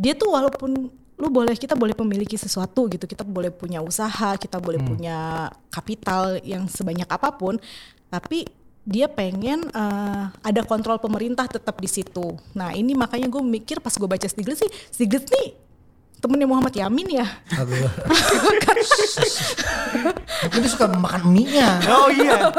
dia 0.01 0.17
tuh 0.17 0.33
walaupun 0.33 0.89
lu 1.21 1.27
boleh 1.29 1.53
kita 1.53 1.77
boleh 1.77 1.93
memiliki 2.01 2.33
sesuatu 2.33 2.89
gitu 2.89 3.05
kita 3.05 3.21
boleh 3.21 3.53
punya 3.53 3.77
usaha 3.77 4.33
kita 4.41 4.57
boleh 4.57 4.81
punya 4.81 5.49
kapital 5.69 6.41
yang 6.41 6.65
sebanyak 6.65 7.05
apa 7.05 7.29
pun 7.37 7.61
tapi 8.09 8.49
dia 8.81 9.05
pengen 9.05 9.69
eh, 9.69 10.23
ada 10.41 10.61
kontrol 10.65 10.97
pemerintah 10.97 11.45
tetap 11.45 11.77
di 11.77 11.85
situ. 11.85 12.33
Nah 12.57 12.73
ini 12.73 12.97
makanya 12.97 13.29
gue 13.29 13.43
mikir 13.45 13.77
pas 13.77 13.93
gue 13.93 14.09
baca 14.09 14.25
Stiglitz 14.25 14.65
sih 14.65 14.71
Stiglitz 14.89 15.29
nih 15.29 15.53
temennya 16.21 16.47
Muhammad 16.47 16.73
Yamin 16.77 17.07
ya 17.19 17.27
Aduh. 17.57 17.89
Mungkin 20.41 20.61
dia 20.61 20.69
suka 20.71 20.87
makan 20.89 21.33
mie-nya. 21.33 21.81
Oh 21.89 22.09
iya. 22.09 22.49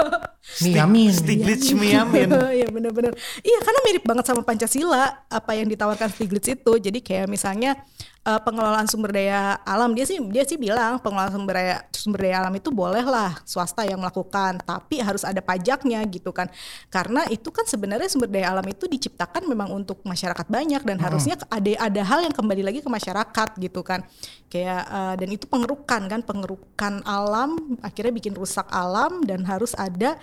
Mie 0.63 0.75
Yamin. 0.77 1.11
Stiglitz 1.11 1.73
Miyamin. 1.73 2.29
Iya 2.31 2.67
benar-benar. 2.75 3.13
Iya 3.41 3.59
karena 3.63 3.81
mirip 3.89 4.05
banget 4.05 4.25
sama 4.29 4.43
Pancasila 4.45 5.27
apa 5.27 5.51
yang 5.57 5.67
ditawarkan 5.71 6.11
Stiglitz 6.13 6.51
itu. 6.53 6.73
Jadi 6.79 6.99
kayak 7.01 7.27
misalnya 7.31 7.79
eh, 8.23 8.41
pengelolaan 8.43 8.87
sumber 8.87 9.11
daya 9.15 9.59
alam 9.67 9.91
dia 9.93 10.07
sih 10.07 10.19
dia 10.31 10.47
sih 10.47 10.59
bilang 10.59 10.99
pengelolaan 11.03 11.35
sumber 11.35 11.55
daya 11.59 11.77
sumber 12.03 12.27
daya 12.27 12.43
alam 12.43 12.55
itu 12.59 12.75
bolehlah 12.75 13.39
swasta 13.47 13.87
yang 13.87 14.03
melakukan, 14.03 14.59
tapi 14.67 14.99
harus 14.99 15.23
ada 15.23 15.39
pajaknya 15.39 16.03
gitu 16.11 16.35
kan. 16.35 16.51
Karena 16.91 17.23
itu 17.31 17.55
kan 17.55 17.63
sebenarnya 17.63 18.11
sumber 18.11 18.27
daya 18.27 18.51
alam 18.51 18.67
itu 18.67 18.91
diciptakan 18.91 19.47
memang 19.47 19.71
untuk 19.71 20.03
masyarakat 20.03 20.51
banyak 20.51 20.83
dan 20.83 20.99
harusnya 20.99 21.39
ada 21.47 21.71
ada 21.79 22.03
hal 22.03 22.27
yang 22.27 22.35
kembali 22.35 22.67
lagi 22.67 22.83
ke 22.83 22.91
masyarakat 22.91 23.49
gitu 23.63 23.81
kan. 23.87 24.03
Kayak 24.51 24.83
eh, 24.91 25.15
dan 25.23 25.29
itu 25.31 25.47
pengerukan 25.47 26.03
kan, 26.11 26.21
pengerukan 26.27 26.95
alam 27.07 27.79
akhirnya 27.87 28.11
bikin 28.11 28.35
rusak 28.35 28.67
alam 28.75 29.23
dan 29.23 29.47
harus 29.47 29.79
ada 29.79 30.19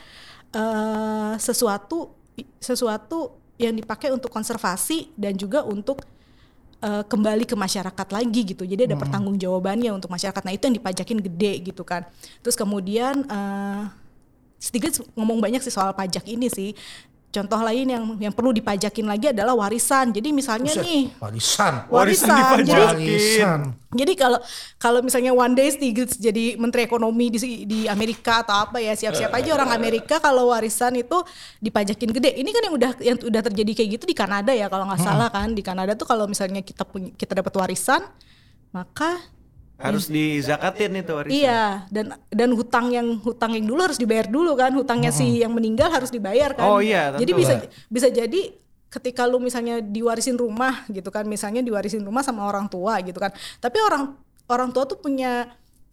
eh, 0.51 1.33
sesuatu 1.39 2.11
sesuatu 2.59 3.39
yang 3.59 3.75
dipakai 3.75 4.11
untuk 4.11 4.31
konservasi 4.31 5.11
dan 5.19 5.35
juga 5.35 5.63
untuk 5.67 5.99
eh, 6.79 7.03
kembali 7.05 7.43
ke 7.47 7.55
masyarakat 7.55 8.07
lagi 8.11 8.41
gitu. 8.55 8.63
Jadi 8.63 8.89
ada 8.89 8.95
pertanggungjawabannya 8.95 9.91
untuk 9.91 10.09
masyarakat. 10.11 10.41
Nah, 10.43 10.53
itu 10.55 10.63
yang 10.67 10.75
dipajakin 10.79 11.19
gede 11.19 11.53
gitu 11.71 11.83
kan. 11.83 12.07
Terus 12.43 12.55
kemudian 12.55 13.25
eh 13.27 13.83
Stiglitz 14.59 14.99
ngomong 15.15 15.39
banyak 15.39 15.63
sih 15.63 15.71
soal 15.71 15.95
pajak 15.95 16.27
ini 16.27 16.51
sih. 16.51 16.75
Contoh 17.29 17.61
lain 17.61 17.85
yang 17.85 18.03
yang 18.17 18.33
perlu 18.33 18.49
dipajakin 18.49 19.05
lagi 19.05 19.29
adalah 19.29 19.53
warisan. 19.53 20.09
Jadi 20.09 20.33
misalnya 20.33 20.73
Buset, 20.73 20.81
nih 20.81 21.03
Warisan. 21.21 21.73
Warisan 21.85 22.29
warisan. 22.29 22.29
Jadi 22.33 22.73
dipajakin. 22.73 22.89
Warisan. 22.89 23.59
jadi 23.89 24.13
kalau 24.17 24.39
kalau 24.81 24.99
misalnya 25.05 25.33
one 25.33 25.53
day 25.53 25.69
Stiglitz 25.69 26.17
jadi 26.17 26.57
menteri 26.57 26.89
ekonomi 26.89 27.29
di 27.29 27.69
di 27.69 27.79
Amerika 27.85 28.41
atau 28.41 28.65
apa 28.65 28.81
ya 28.81 28.97
siap-siap 28.97 29.29
aja 29.29 29.49
orang 29.53 29.69
Amerika 29.77 30.17
kalau 30.17 30.49
warisan 30.49 30.97
itu 30.97 31.21
dipajakin 31.61 32.09
gede. 32.17 32.33
Ini 32.33 32.49
kan 32.49 32.61
yang 32.65 32.75
udah 32.81 32.91
yang 32.97 33.17
udah 33.21 33.41
terjadi 33.45 33.71
kayak 33.77 33.89
gitu 34.01 34.05
di 34.09 34.17
Kanada 34.17 34.49
ya 34.49 34.65
kalau 34.65 34.89
nggak 34.89 35.01
salah 35.01 35.29
kan 35.29 35.53
di 35.53 35.61
Kanada 35.61 35.93
tuh 35.93 36.09
kalau 36.09 36.25
misalnya 36.25 36.65
kita 36.65 36.81
punya 36.81 37.13
kita 37.13 37.37
dapat 37.37 37.53
warisan 37.53 38.01
maka 38.73 39.21
Harus 39.79 40.11
dizakatin 40.11 40.91
itu 40.99 41.11
warisan. 41.15 41.31
iya 41.33 41.87
dan 41.87 42.19
dan 42.27 42.51
hutang 42.51 42.91
yang 42.91 43.15
hutang 43.23 43.55
yang 43.55 43.63
dulu 43.63 43.79
harus 43.79 43.95
dibayar 43.95 44.27
dulu 44.27 44.51
kan. 44.53 44.75
Hutangnya 44.75 45.09
si 45.09 45.39
yang 45.39 45.55
meninggal 45.55 45.87
harus 45.87 46.11
dibayar 46.11 46.51
kan. 46.51 46.67
Oh 46.67 46.83
iya, 46.83 47.15
Jadi 47.15 47.31
tentu. 47.31 47.39
bisa 47.39 47.53
bisa 47.87 48.07
jadi 48.11 48.41
ketika 48.91 49.23
lu 49.23 49.39
misalnya 49.39 49.79
diwarisin 49.79 50.33
rumah 50.35 50.83
gitu 50.89 51.07
kan 51.13 51.23
misalnya 51.23 51.61
diwarisin 51.63 52.01
rumah 52.03 52.25
sama 52.27 52.43
orang 52.43 52.67
tua 52.67 52.99
gitu 52.99 53.15
kan. 53.17 53.31
Tapi 53.63 53.77
orang 53.79 54.19
orang 54.51 54.69
tua 54.75 54.83
tuh 54.83 54.99
punya 54.99 55.47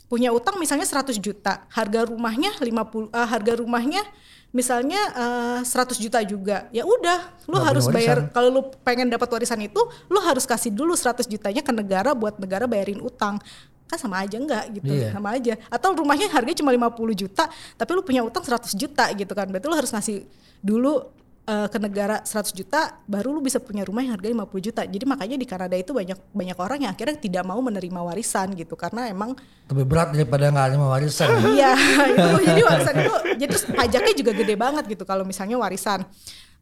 punya 0.07 0.31
utang 0.35 0.59
misalnya 0.59 0.87
100 0.87 1.15
juta. 1.23 1.63
Harga 1.71 2.11
rumahnya 2.11 2.59
50 2.59 2.67
eh, 2.67 3.27
harga 3.27 3.53
rumahnya 3.59 4.03
misalnya 4.51 4.99
eh, 5.15 5.61
100 5.63 5.95
juta 6.01 6.19
juga. 6.25 6.67
Ya 6.73 6.83
udah 6.83 7.37
lu 7.47 7.55
Nggak 7.55 7.67
harus 7.71 7.85
bayar. 7.87 8.19
kalau 8.33 8.49
lu 8.51 8.63
pengen 8.83 9.07
dapat 9.07 9.29
warisan 9.29 9.61
itu 9.63 9.79
lu 10.09 10.19
harus 10.25 10.43
kasih 10.43 10.73
dulu 10.73 10.97
100 10.97 11.29
jutanya 11.29 11.61
ke 11.63 11.71
negara 11.71 12.17
buat 12.17 12.41
negara 12.41 12.65
bayarin 12.67 12.99
utang 12.99 13.39
kan 13.87 13.97
sama 13.97 14.19
aja 14.21 14.37
enggak 14.37 14.65
gitu 14.75 14.91
Iya. 14.91 15.15
sama 15.15 15.33
aja. 15.33 15.55
Atau 15.67 15.95
rumahnya 15.95 16.27
harganya 16.29 16.59
cuma 16.59 16.71
50 16.71 16.91
juta 17.15 17.47
tapi 17.75 17.91
lu 17.93 18.03
punya 18.03 18.21
utang 18.21 18.43
100 18.43 18.75
juta 18.75 19.07
gitu 19.11 19.31
kan. 19.31 19.47
Berarti 19.47 19.67
lu 19.67 19.75
harus 19.75 19.91
ngasih 19.91 20.27
dulu 20.59 21.07
eh, 21.47 21.69
ke 21.71 21.79
negara 21.79 22.19
100 22.21 22.51
juta 22.51 22.99
baru 23.07 23.31
lu 23.31 23.39
bisa 23.39 23.63
punya 23.63 23.87
rumah 23.87 24.03
yang 24.03 24.19
harganya 24.19 24.43
50 24.43 24.67
juta. 24.67 24.83
Jadi 24.83 25.05
makanya 25.07 25.37
di 25.37 25.47
Kanada 25.47 25.79
itu 25.79 25.95
banyak 25.95 26.19
banyak 26.35 26.59
orang 26.59 26.79
yang 26.83 26.91
akhirnya 26.91 27.15
tidak 27.17 27.47
mau 27.47 27.63
menerima 27.63 28.01
warisan 28.03 28.51
gitu. 28.53 28.75
Karena 28.75 29.07
emang 29.07 29.39
Lebih 29.71 29.87
berat 29.87 30.11
daripada 30.11 30.51
nggak 30.51 30.67
ada 30.67 30.77
warisan. 30.83 31.29
iya 31.55 31.79
itu. 32.11 32.29
Jadi 32.43 32.63
warisan 32.67 32.95
itu 32.99 33.15
jadi 33.39 33.51
terus 33.55 33.65
pajaknya 33.65 34.15
juga 34.19 34.33
gede 34.35 34.55
banget 34.59 34.85
gitu 34.91 35.07
kalau 35.07 35.23
misalnya 35.23 35.55
warisan. 35.55 36.03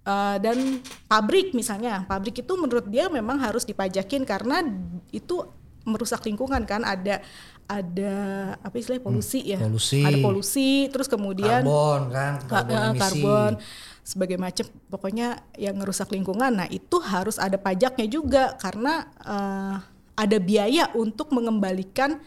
Eh, 0.05 0.37
dan 0.37 0.85
pabrik 1.09 1.57
misalnya 1.57 2.05
pabrik 2.05 2.37
itu 2.37 2.53
menurut 2.61 2.85
dia 2.85 3.09
memang 3.09 3.41
harus 3.41 3.65
dipajakin 3.65 4.29
karena 4.29 4.61
itu 5.09 5.49
merusak 5.85 6.25
lingkungan 6.25 6.65
kan 6.65 6.81
ada 6.81 7.21
ada 7.65 8.15
apa 8.59 8.75
istilahnya 8.75 9.01
polusi 9.03 9.41
ya 9.43 9.57
polusi. 9.59 10.01
ada 10.01 10.17
polusi 10.19 10.71
terus 10.89 11.07
kemudian 11.07 11.61
Karbon 11.61 12.03
kan, 12.09 12.33
Ka- 12.41 12.61
karbon 12.61 12.73
eh, 12.75 12.85
emisi. 12.87 13.01
karbon 13.01 13.53
sebagai 14.01 14.37
macam 14.37 14.65
pokoknya 14.87 15.29
yang 15.57 15.77
ngerusak 15.77 16.09
lingkungan 16.11 16.53
nah 16.55 16.69
itu 16.69 16.97
harus 16.99 17.37
ada 17.37 17.57
pajaknya 17.57 18.05
juga 18.07 18.53
karena 18.55 18.95
eh, 19.19 19.77
ada 20.15 20.39
biaya 20.39 20.93
untuk 20.93 21.29
mengembalikan 21.31 22.21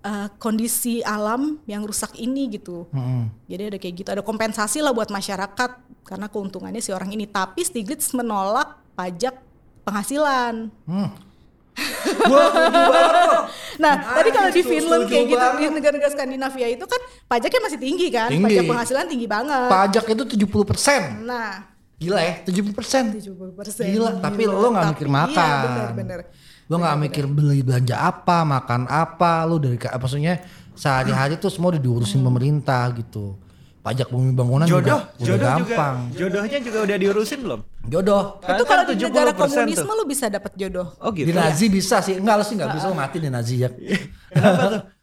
eh, 0.00 0.28
kondisi 0.36 1.00
alam 1.00 1.60
yang 1.64 1.80
rusak 1.82 2.12
ini 2.14 2.48
gitu 2.50 2.84
Mm-mm. 2.90 3.32
jadi 3.44 3.62
ada 3.66 3.76
kayak 3.76 3.94
gitu 3.98 4.08
ada 4.10 4.20
kompensasi 4.20 4.80
lah 4.80 4.92
buat 4.92 5.08
masyarakat 5.08 5.70
karena 6.04 6.26
keuntungannya 6.26 6.80
si 6.80 6.90
orang 6.90 7.08
ini 7.08 7.24
tapi 7.24 7.60
Stiglitz 7.60 8.12
menolak 8.12 8.76
pajak 8.92 9.40
penghasilan 9.82 10.68
Hmm. 10.84 11.08
Gua 12.28 12.44
banget. 12.52 13.40
Nah, 13.80 13.94
tadi 14.12 14.28
kalau 14.28 14.50
di 14.52 14.62
Finland 14.62 15.04
kayak 15.08 15.24
gitu 15.32 15.40
banget. 15.40 15.60
di 15.60 15.64
negara-negara 15.72 16.10
Skandinavia 16.12 16.68
itu 16.68 16.84
kan 16.84 17.00
pajaknya 17.24 17.60
masih 17.64 17.78
tinggi 17.80 18.06
kan, 18.12 18.28
Tinggi. 18.28 18.44
pajak 18.44 18.64
penghasilan 18.68 19.04
tinggi 19.08 19.26
banget. 19.26 19.68
Pajak 19.72 20.04
itu 20.12 20.22
70%. 20.36 21.24
Nah, 21.24 21.70
Gila 22.00 22.20
ya, 22.24 22.34
70%. 22.48 23.12
70%. 23.20 23.92
Gila, 23.92 24.10
tapi 24.24 24.48
lo 24.48 24.72
nggak 24.72 24.96
mikir 24.96 25.08
makan. 25.12 25.36
Iya, 25.36 25.64
benar-benar. 25.68 26.18
Lo 26.64 26.74
nggak 26.80 26.96
mikir 26.96 27.24
beli 27.28 27.60
belanja 27.60 27.96
apa, 28.00 28.40
makan 28.40 28.88
apa, 28.88 29.44
lo 29.44 29.60
dari 29.60 29.76
maksudnya 29.76 30.40
sehari-hari 30.72 31.36
tuh 31.36 31.52
semua 31.52 31.76
udah 31.76 31.82
diurusin 31.82 32.24
pemerintah 32.24 32.88
gitu. 32.96 33.36
Pajak 33.80 34.12
bumi 34.12 34.36
bangunan 34.36 34.68
Jodoh, 34.68 34.84
juga 34.84 34.96
udah 35.16 35.24
jodoh 35.24 35.48
gampang. 35.56 35.96
juga. 36.12 36.20
Jodohnya 36.20 36.58
juga 36.60 36.78
udah 36.84 36.96
diurusin 37.00 37.38
belum? 37.40 37.60
Jodoh. 37.88 38.22
Itu 38.44 38.62
Kan 38.62 38.68
kalau 38.68 38.84
di 38.84 38.94
70% 38.94 39.08
negara 39.08 39.30
tuh. 39.32 39.38
komunisme 39.40 39.92
lu 39.96 40.04
bisa 40.04 40.24
dapat 40.28 40.52
jodoh. 40.52 40.88
Oh 41.00 41.08
gitu. 41.16 41.26
Di 41.26 41.34
Nazi 41.34 41.66
bisa 41.72 41.96
sih, 42.04 42.20
enggak 42.20 42.36
lo 42.36 42.44
sih 42.44 42.54
nggak 42.60 42.76
bisa 42.76 42.86
lo 42.86 42.94
mati 42.94 43.16
di 43.16 43.32
Nazi 43.32 43.54
ya. 43.56 43.72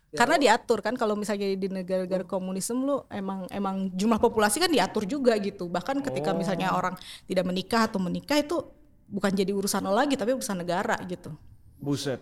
Karena 0.08 0.40
diatur 0.40 0.80
kan 0.80 0.96
kalau 0.96 1.18
misalnya 1.18 1.52
di 1.52 1.68
negara-negara 1.68 2.24
komunisme 2.24 2.80
lu 2.80 3.02
emang 3.10 3.44
emang 3.52 3.92
jumlah 3.92 4.18
populasi 4.18 4.62
kan 4.62 4.70
diatur 4.70 5.04
juga 5.04 5.36
gitu. 5.38 5.68
Bahkan 5.68 6.00
ketika 6.00 6.32
misalnya 6.32 6.72
orang 6.72 6.96
tidak 7.26 7.44
menikah 7.44 7.90
atau 7.90 8.00
menikah 8.00 8.40
itu 8.40 8.62
bukan 9.10 9.34
jadi 9.34 9.52
urusan 9.52 9.84
lo 9.84 9.92
lagi 9.92 10.14
tapi 10.16 10.38
urusan 10.38 10.62
negara 10.62 10.96
gitu. 11.06 11.34
Buset. 11.78 12.22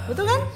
Betul 0.00 0.26
kan? 0.26 0.40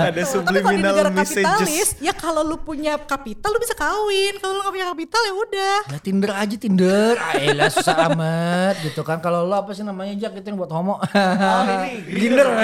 Ada 0.00 0.16
Tapi 0.16 0.16
kalau 0.16 0.16
di 0.16 0.24
subliminal 0.24 0.92
negara 0.96 1.10
kapitalis, 1.12 1.68
messages. 1.68 2.00
ya 2.00 2.12
kalau 2.12 2.40
lu 2.40 2.56
punya 2.56 2.96
kapital 2.96 3.52
lu 3.52 3.60
bisa 3.60 3.76
kawin. 3.76 4.32
Kalau 4.38 4.52
lu 4.54 4.60
gak 4.62 4.72
punya 4.72 4.88
kapital 4.88 5.20
ya 5.20 5.34
udah. 5.36 5.76
Ya 5.92 5.98
Tinder 6.00 6.32
aja 6.32 6.56
Tinder. 6.56 7.14
Ayolah 7.20 7.68
susah 7.68 7.96
amat 8.08 8.74
gitu 8.80 9.02
kan. 9.02 9.20
Kalau 9.20 9.44
lo 9.44 9.54
apa 9.54 9.72
sih 9.72 9.84
namanya 9.84 10.16
Jack 10.16 10.40
itu 10.40 10.46
yang 10.46 10.56
buat 10.56 10.72
homo. 10.72 10.96
Oh 10.96 11.62
ini 11.84 12.00
Tinder. 12.08 12.48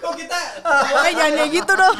Kok 0.00 0.12
kita 0.16 0.38
Makanya 0.60 1.12
jangan 1.12 1.32
kayak 1.36 1.50
gitu 1.52 1.72
dong. 1.72 1.96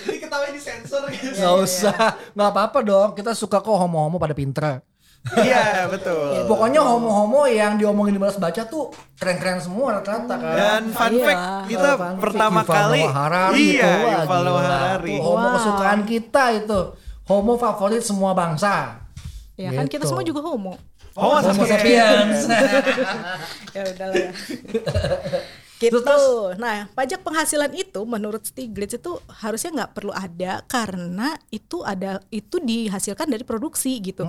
ini 0.00 0.16
ketawa 0.18 0.46
di 0.48 0.58
sensor 0.58 1.02
gitu. 1.10 1.34
Nggak 1.36 1.54
usah, 1.60 1.96
nggak 2.32 2.48
apa-apa 2.48 2.78
dong. 2.80 3.08
Kita 3.12 3.34
suka 3.34 3.58
kok 3.58 3.76
homo-homo 3.76 4.16
pada 4.16 4.32
pinter. 4.32 4.82
Iya 5.28 5.84
betul. 5.86 6.48
Pokoknya 6.48 6.80
homo-homo 6.80 7.44
yang 7.44 7.76
diomongin 7.76 8.16
di 8.16 8.18
balas 8.18 8.36
baca 8.36 8.64
tuh 8.64 8.88
keren-keren 9.14 9.60
semua 9.60 10.00
rata-rata 10.00 10.34
kan. 10.34 10.54
Dan 10.54 10.82
fun 10.88 11.12
Iya. 11.12 11.24
fact 11.26 11.42
kita 11.68 11.90
Fun 11.90 12.00
fact, 12.08 12.20
pertama 12.22 12.60
Yuval 12.62 12.72
kali 12.74 13.02
Harari 13.04 13.60
iya 13.60 13.84
itu, 13.84 13.88
wah, 14.00 14.12
Yuval 14.18 14.40
Noah. 14.42 14.62
Harari. 14.64 15.10
Tuh 15.10 15.20
homo 15.20 15.36
Wow. 15.42 15.54
kesukaan 15.54 16.00
kita 16.02 16.44
itu. 16.54 16.80
Homo 17.24 17.52
favorit 17.56 18.00
semua 18.00 18.32
bangsa. 18.32 19.04
ya 19.54 19.68
kan 19.70 19.84
kita 19.84 20.00
Gitu. 20.00 20.08
semua 20.08 20.22
juga 20.22 20.40
homo. 20.40 20.78
Homo 21.12 21.34
Homo 21.34 21.64
sapiens. 21.66 21.66
sapiens. 21.66 22.40
Ya 23.76 23.82
udahlah 23.84 24.30
gitu. 25.80 25.94
Nah, 26.54 26.90
pajak 26.90 27.22
penghasilan 27.22 27.70
itu 27.72 28.02
menurut 28.02 28.42
Stiglitz 28.42 28.94
itu 28.94 29.12
harusnya 29.30 29.70
nggak 29.72 29.92
perlu 29.92 30.10
ada 30.10 30.60
karena 30.64 31.32
itu 31.48 31.80
ada 31.80 32.18
itu 32.28 32.58
dihasilkan 32.58 33.24
dari 33.24 33.42
produksi 33.42 33.94
gitu. 33.98 34.26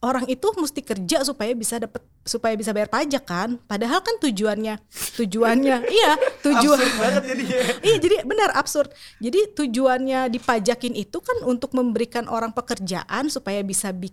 Orang 0.00 0.24
itu 0.26 0.48
mesti 0.52 0.80
kerja 0.80 1.20
supaya 1.20 1.52
bisa 1.52 1.76
dapat 1.76 2.00
supaya 2.22 2.56
bisa 2.56 2.72
bayar 2.72 2.88
pajak 2.88 3.22
kan. 3.22 3.60
Padahal 3.62 4.00
kan 4.00 4.16
tujuannya 4.18 4.80
tujuannya 5.14 5.76
iya 6.00 6.12
tujuan. 6.42 6.80
Iya 7.86 7.96
jadi 7.98 8.16
benar 8.24 8.50
absurd. 8.52 8.88
Jadi 9.18 9.52
tujuannya 9.52 10.28
dipajakin 10.28 10.92
itu 10.92 11.20
kan 11.20 11.44
untuk 11.44 11.70
memberikan 11.70 12.26
orang 12.26 12.50
pekerjaan 12.50 13.28
supaya 13.28 13.60
bisa 13.60 13.92
bi- 13.92 14.12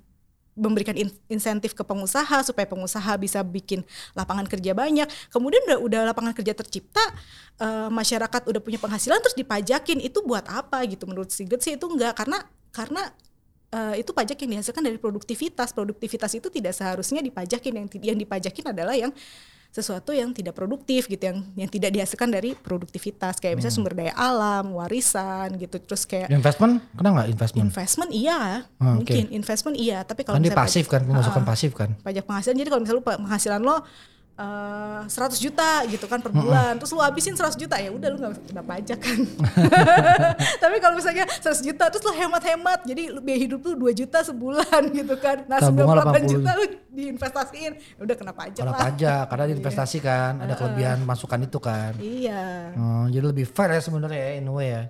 memberikan 0.54 0.94
in- 0.94 1.14
insentif 1.30 1.74
ke 1.74 1.82
pengusaha 1.82 2.46
supaya 2.46 2.70
pengusaha 2.70 3.18
bisa 3.18 3.42
bikin 3.42 3.82
lapangan 4.14 4.46
kerja 4.46 4.72
banyak. 4.78 5.10
Kemudian 5.34 5.62
udah 5.66 5.78
udah 5.82 6.02
lapangan 6.14 6.34
kerja 6.38 6.54
tercipta, 6.54 7.04
eh, 7.62 7.90
masyarakat 7.90 8.42
udah 8.50 8.62
punya 8.62 8.78
penghasilan 8.78 9.20
terus 9.22 9.38
dipajakin 9.38 10.00
itu 10.02 10.22
buat 10.26 10.46
apa 10.50 10.86
gitu 10.86 11.10
menurut 11.10 11.34
Sigurd 11.34 11.62
sih 11.66 11.76
itu 11.76 11.86
enggak 11.90 12.14
karena 12.18 12.46
karena 12.70 13.02
eh, 13.74 14.06
itu 14.06 14.14
pajak 14.14 14.38
yang 14.46 14.60
dihasilkan 14.60 14.84
dari 14.86 14.98
produktivitas. 15.02 15.74
Produktivitas 15.74 16.32
itu 16.38 16.48
tidak 16.54 16.78
seharusnya 16.78 17.26
dipajakin 17.26 17.74
yang 17.74 17.88
yang 18.14 18.18
dipajakin 18.18 18.66
adalah 18.70 18.94
yang 18.94 19.10
sesuatu 19.74 20.14
yang 20.14 20.30
tidak 20.30 20.54
produktif 20.54 21.10
gitu 21.10 21.18
yang 21.26 21.42
yang 21.58 21.66
tidak 21.66 21.90
dihasilkan 21.90 22.30
dari 22.30 22.54
produktivitas. 22.54 23.42
Kayak 23.42 23.58
misalnya 23.58 23.74
sumber 23.74 23.94
daya 23.98 24.14
alam, 24.14 24.70
warisan 24.78 25.58
gitu. 25.58 25.82
Terus 25.82 26.06
kayak 26.06 26.30
Investment? 26.30 26.86
Kena 26.94 27.10
nggak 27.10 27.28
investment? 27.34 27.66
investment 27.74 28.12
iya, 28.14 28.70
Ah, 28.78 28.94
mungkin 28.94 29.34
investment 29.34 29.74
iya, 29.74 30.06
tapi 30.06 30.22
kalau 30.22 30.38
Kan 30.38 30.46
misalnya 30.46 30.62
pasif 30.62 30.86
kan, 30.86 31.02
pemasukan 31.02 31.44
pasif 31.44 31.72
kan. 31.74 31.90
pajak 32.06 32.22
penghasilan. 32.24 32.56
Jadi 32.62 32.70
kalau 32.70 32.82
misalnya 32.86 33.00
lu 33.02 33.06
penghasilan 33.26 33.62
lo 33.66 33.78
eh 34.34 35.02
100 35.06 35.38
juta 35.38 35.86
gitu 35.86 36.10
kan 36.10 36.18
per 36.18 36.34
bulan. 36.34 36.74
Terus 36.82 36.90
lu 36.90 37.02
habisin 37.06 37.38
100 37.38 37.54
juta 37.54 37.78
ya 37.78 37.94
udah 37.94 38.08
lu 38.10 38.18
nggak 38.18 38.34
kena 38.50 38.64
pajak 38.66 38.98
kan. 38.98 39.20
Tapi 40.64 40.76
kalau 40.82 40.98
misalnya 40.98 41.30
100 41.30 41.62
juta 41.62 41.86
terus 41.94 42.02
lu 42.02 42.14
hemat-hemat 42.18 42.80
jadi 42.82 43.14
lu 43.14 43.22
biaya 43.22 43.40
hidup 43.46 43.62
lu 43.62 43.94
2 43.94 44.02
juta 44.02 44.26
sebulan 44.26 44.82
gitu 44.98 45.16
kan. 45.22 45.46
Nah 45.46 45.62
Tabungan 45.62 46.02
98 46.02 46.26
80. 46.26 46.34
juta 46.34 46.50
lu 46.58 46.66
diinvestasiin 46.94 47.74
ya 47.78 48.02
udah 48.02 48.16
kena 48.18 48.34
pajak 48.34 48.62
Kalau 48.66 48.74
lah. 48.74 48.82
pajak 48.90 49.24
karena 49.30 49.46
diinvestasi 49.54 49.98
kan, 50.02 50.34
ada 50.42 50.54
kelebihan 50.58 50.98
masukan 51.06 51.40
itu 51.46 51.60
kan. 51.62 51.94
iya. 52.02 52.74
Oh, 52.74 53.06
jadi 53.10 53.26
lebih 53.30 53.46
fair 53.46 53.78
ya 53.78 53.82
sebenarnya 53.82 54.18
ya 54.18 54.32
in 54.42 54.50
a 54.50 54.54
way 54.54 54.68
ya. 54.74 54.84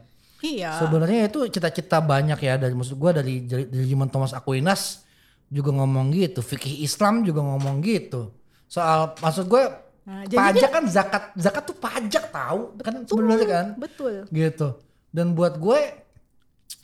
iya. 0.43 0.71
Sebenarnya 0.79 1.27
itu 1.27 1.39
cita-cita 1.51 2.00
banyak 2.00 2.39
ya 2.39 2.55
dari 2.55 2.75
maksud 2.75 2.95
gua 2.95 3.12
dari 3.15 3.43
dari, 3.43 3.67
Thomas 4.07 4.31
Aquinas 4.35 5.03
juga 5.47 5.71
ngomong 5.71 6.12
gitu, 6.15 6.39
fikih 6.39 6.83
Islam 6.83 7.23
juga 7.23 7.43
ngomong 7.43 7.79
gitu. 7.83 8.31
Soal 8.74 9.13
maksud 9.15 9.46
gue 9.46 9.63
Nah, 10.03 10.27
pajak 10.27 10.68
kan 10.68 10.84
zakat 10.84 11.24
zakat 11.32 11.63
tuh 11.63 11.77
pajak 11.80 12.27
tahu 12.27 12.75
kan 12.75 13.08
sebenarnya 13.08 13.48
kan 13.48 13.65
betul 13.80 14.27
gitu. 14.27 14.75
Dan 15.08 15.32
buat 15.32 15.56
gue 15.56 15.80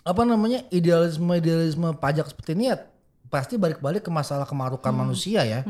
apa 0.02 0.22
namanya 0.24 0.64
idealisme 0.70 1.28
idealisme 1.34 1.92
pajak 1.94 2.32
seperti 2.32 2.56
ini 2.56 2.72
ya 2.72 2.80
pasti 3.28 3.60
balik-balik 3.60 4.02
ke 4.02 4.10
masalah 4.10 4.48
kemarukan 4.48 4.96
manusia 4.96 5.44
ya. 5.44 5.68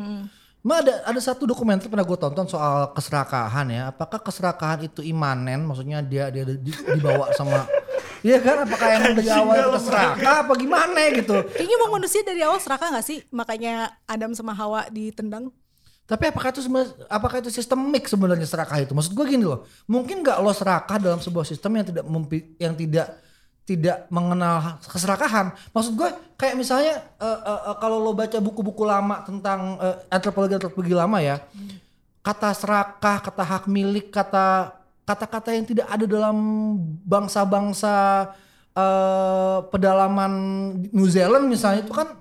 Ma 0.60 0.78
ada 0.78 1.02
ada 1.08 1.18
satu 1.18 1.50
dokumenter 1.50 1.90
pernah 1.90 2.06
gue 2.06 2.20
tonton 2.20 2.46
soal 2.46 2.94
keserakahan 2.94 3.66
ya. 3.66 3.90
Apakah 3.90 4.22
keserakahan 4.22 4.86
itu 4.86 5.02
imanen? 5.02 5.66
Maksudnya 5.66 6.06
dia 6.06 6.30
dia 6.30 6.46
di- 6.46 6.60
dibawa 6.70 7.34
sama 7.34 7.66
Iya 8.28 8.44
kan? 8.44 8.68
Apakah 8.68 8.88
emang 8.94 9.14
dari 9.16 9.32
awal 9.32 9.74
itu 9.74 9.80
serakah 9.88 10.36
apa 10.44 10.54
gimana 10.54 11.00
gitu? 11.16 11.34
kayaknya 11.50 11.78
mau 11.80 11.96
manusia 11.96 12.22
dari 12.22 12.44
awal 12.44 12.60
serakah 12.60 12.94
gak 12.94 13.08
sih 13.08 13.24
makanya 13.32 13.96
Adam 14.06 14.36
sama 14.36 14.52
Hawa 14.52 14.86
ditendang 14.92 15.50
Tapi 16.10 16.24
apakah 16.34 16.50
itu 16.50 16.66
apakah 17.06 17.38
itu 17.38 17.54
sistemik 17.54 18.10
sebenarnya 18.10 18.50
serakah 18.50 18.82
itu? 18.82 18.98
Maksud 18.98 19.14
gue 19.14 19.26
gini 19.30 19.46
loh, 19.46 19.70
mungkin 19.86 20.26
nggak 20.26 20.42
lo 20.42 20.50
serakah 20.50 20.98
dalam 20.98 21.22
sebuah 21.22 21.46
sistem 21.46 21.78
yang 21.78 21.86
tidak 21.86 22.06
mempi- 22.10 22.58
yang 22.58 22.74
tidak 22.74 23.14
tidak 23.70 24.10
mengenal 24.10 24.82
keserakahan. 24.82 25.54
Maksud 25.70 25.94
gue 25.94 26.10
kayak 26.34 26.58
misalnya 26.58 27.06
eh, 27.22 27.40
eh, 27.46 27.62
eh, 27.70 27.76
kalau 27.78 28.02
lo 28.02 28.18
baca 28.18 28.42
buku-buku 28.42 28.82
lama 28.82 29.22
tentang 29.22 29.78
eh, 29.78 29.96
antropologi 30.10 30.58
antropologi 30.58 30.98
lama 30.98 31.22
ya, 31.22 31.38
kata 32.26 32.58
serakah, 32.58 33.22
kata 33.22 33.44
hak 33.46 33.64
milik, 33.70 34.10
kata 34.10 34.74
kata-kata 35.06 35.54
yang 35.54 35.66
tidak 35.70 35.88
ada 35.94 36.06
dalam 36.10 36.38
bangsa-bangsa 37.06 37.94
eh, 38.74 39.58
pedalaman 39.70 40.34
New 40.90 41.06
Zealand 41.06 41.46
misalnya 41.46 41.86
itu 41.86 41.94
kan 41.94 42.18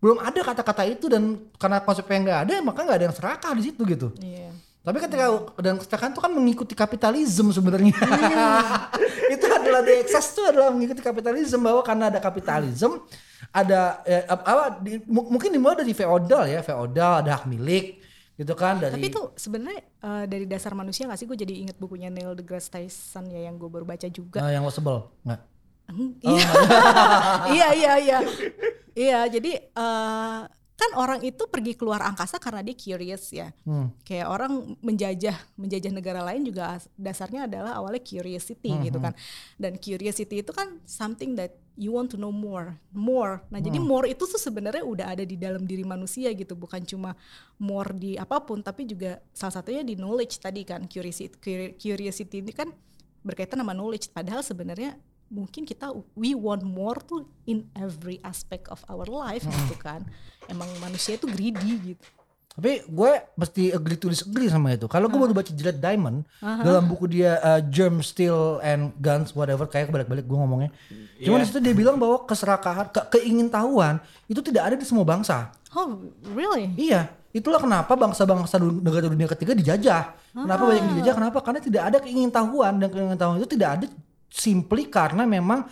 belum 0.00 0.16
ada 0.18 0.40
kata-kata 0.42 0.82
itu 0.84 1.06
dan 1.06 1.22
karena 1.54 1.78
konsepnya 1.78 2.18
nggak 2.18 2.38
ada 2.42 2.54
maka 2.60 2.80
nggak 2.80 2.96
ada 2.96 3.06
yang 3.06 3.14
serakah 3.14 3.52
di 3.52 3.62
situ 3.62 3.82
gitu. 3.84 4.08
iya 4.18 4.48
Tapi 4.80 4.96
ketika 4.98 5.28
dan 5.60 5.76
keserakahan 5.76 6.10
itu 6.10 6.20
kan 6.20 6.32
mengikuti 6.32 6.72
kapitalisme 6.72 7.52
sebenarnya. 7.52 7.92
itu 9.30 9.44
adalah 9.46 9.80
the 9.80 10.00
excess 10.00 10.32
itu 10.32 10.40
adalah 10.42 10.72
mengikuti 10.72 11.00
kapitalisme 11.00 11.60
bahwa 11.60 11.80
karena 11.80 12.08
ada 12.08 12.16
kapitalisme 12.18 12.96
ada 13.52 14.00
eh, 14.02 14.24
apa 14.24 14.80
di- 14.80 15.04
mu- 15.04 15.28
mungkin 15.28 15.52
dimulai 15.52 15.76
dari 15.76 15.92
feodal 15.92 16.48
ya, 16.48 16.60
feodal 16.60 17.20
ada 17.20 17.36
hak 17.36 17.44
milik 17.44 18.00
gitu 18.34 18.56
kan 18.56 18.80
dari 18.80 18.96
Tapi 18.96 19.06
itu 19.06 19.22
sebenarnya 19.36 19.80
eh, 19.84 20.24
dari 20.24 20.48
dasar 20.48 20.72
manusia 20.72 21.04
gak 21.04 21.18
sih? 21.18 21.28
Gue 21.28 21.36
jadi 21.36 21.60
inget 21.60 21.76
bukunya 21.76 22.08
Neil 22.08 22.32
deGrasse 22.32 22.72
Tyson 22.72 23.28
ya 23.28 23.44
yang 23.44 23.60
gue 23.60 23.68
baru 23.68 23.84
baca 23.84 24.08
juga. 24.08 24.40
eh, 24.40 24.56
yang 24.56 24.64
lo 24.64 24.72
sebel 24.72 25.04
nggak? 25.22 25.40
Hmm, 25.90 26.14
Iya, 27.52 27.68
iya, 27.74 27.92
iya, 27.98 28.18
iya. 28.94 29.26
Jadi 29.26 29.52
eh, 29.56 30.40
kan 30.80 30.90
orang 30.96 31.20
itu 31.20 31.44
pergi 31.44 31.76
keluar 31.76 32.00
angkasa 32.00 32.40
karena 32.40 32.64
dia 32.64 32.72
curious 32.72 33.28
ya. 33.36 33.52
Hmm. 33.68 33.92
Kayak 34.00 34.32
orang 34.32 34.80
menjajah, 34.80 35.36
menjajah 35.60 35.92
negara 35.92 36.24
lain 36.24 36.48
juga 36.48 36.80
as- 36.80 36.88
dasarnya 36.96 37.44
adalah 37.44 37.76
awalnya 37.76 38.00
curiosity 38.00 38.72
gitu 38.88 38.96
kan. 38.96 39.12
Dan 39.60 39.76
curiosity 39.76 40.40
itu 40.40 40.52
kan 40.56 40.80
something 40.88 41.36
that 41.36 41.52
you 41.76 41.92
want 41.92 42.08
to 42.08 42.16
know 42.16 42.32
more, 42.32 42.80
more. 42.96 43.44
Nah 43.52 43.60
jadi 43.60 43.76
more 43.76 44.08
itu 44.08 44.24
tuh 44.24 44.40
sebenarnya 44.40 44.80
udah 44.80 45.06
ada 45.16 45.24
di 45.24 45.36
dalam 45.36 45.68
diri 45.68 45.84
manusia 45.84 46.32
gitu, 46.32 46.56
bukan 46.56 46.80
cuma 46.84 47.12
more 47.60 47.92
di 47.92 48.16
apa 48.16 48.40
pun, 48.40 48.64
tapi 48.64 48.88
juga 48.88 49.20
salah 49.36 49.60
satunya 49.60 49.84
di 49.84 50.00
knowledge 50.00 50.40
tadi 50.40 50.64
kan. 50.64 50.88
Curiosity, 50.88 51.36
curi- 51.40 51.76
curiosity 51.76 52.40
ini 52.40 52.56
kan 52.56 52.72
berkaitan 53.20 53.60
sama 53.60 53.76
knowledge. 53.76 54.08
Padahal 54.16 54.40
sebenarnya 54.40 54.96
mungkin 55.30 55.62
kita 55.62 55.94
we 56.18 56.34
want 56.34 56.66
more 56.66 56.98
tuh 56.98 57.24
in 57.46 57.70
every 57.78 58.18
aspect 58.26 58.66
of 58.68 58.82
our 58.90 59.06
life 59.06 59.46
gitu 59.46 59.76
kan. 59.78 60.02
Emang 60.50 60.66
manusia 60.82 61.14
itu 61.14 61.30
greedy 61.30 61.94
gitu. 61.94 62.06
Tapi 62.50 62.82
gue 62.82 63.12
mesti 63.38 63.70
agree 63.70 63.94
to 63.94 64.10
disagree 64.10 64.50
sama 64.50 64.74
itu. 64.74 64.90
Kalau 64.90 65.06
gue 65.06 65.16
baru 65.16 65.30
baca 65.30 65.48
Jared 65.54 65.78
Diamond 65.78 66.26
dalam 66.42 66.82
buku 66.90 67.06
dia 67.06 67.38
uh, 67.40 67.62
Germ, 67.62 68.02
Steel 68.02 68.58
and 68.60 68.90
Guns 68.98 69.32
whatever 69.38 69.70
kayak 69.70 69.94
balik-balik 69.94 70.26
gue 70.26 70.34
ngomongnya. 70.34 70.70
Cuma 71.22 71.38
di 71.38 71.46
situ 71.46 71.62
dia 71.62 71.72
bilang 71.72 71.94
bahwa 71.96 72.26
keserakahan, 72.26 72.90
ke 72.90 73.00
keingintahuan 73.16 74.02
itu 74.26 74.42
tidak 74.42 74.66
ada 74.66 74.76
di 74.76 74.82
semua 74.82 75.06
bangsa. 75.06 75.54
Oh, 75.78 76.10
really? 76.34 76.74
Iya, 76.74 77.06
itulah 77.30 77.62
kenapa 77.62 77.94
bangsa-bangsa 77.94 78.58
negara 78.58 79.06
dunia 79.06 79.30
ketiga 79.30 79.54
dijajah. 79.54 80.18
Kenapa 80.34 80.62
banyak 80.66 80.82
yang 80.82 80.88
dijajah? 80.98 81.14
Kenapa? 81.22 81.38
Karena 81.46 81.60
tidak 81.62 81.82
ada 81.86 81.98
keingintahuan 82.02 82.82
dan 82.82 82.88
keingintahuan 82.90 83.38
itu 83.38 83.48
tidak 83.54 83.70
ada 83.78 83.86
simply 84.30 84.88
karena 84.88 85.28
memang 85.28 85.68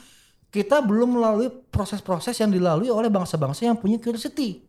kita 0.53 0.85
belum 0.85 1.17
melalui 1.17 1.49
proses-proses 1.73 2.37
yang 2.43 2.53
dilalui 2.53 2.93
oleh 2.93 3.09
bangsa-bangsa 3.09 3.69
yang 3.69 3.79
punya 3.79 3.97
curiosity. 3.97 4.68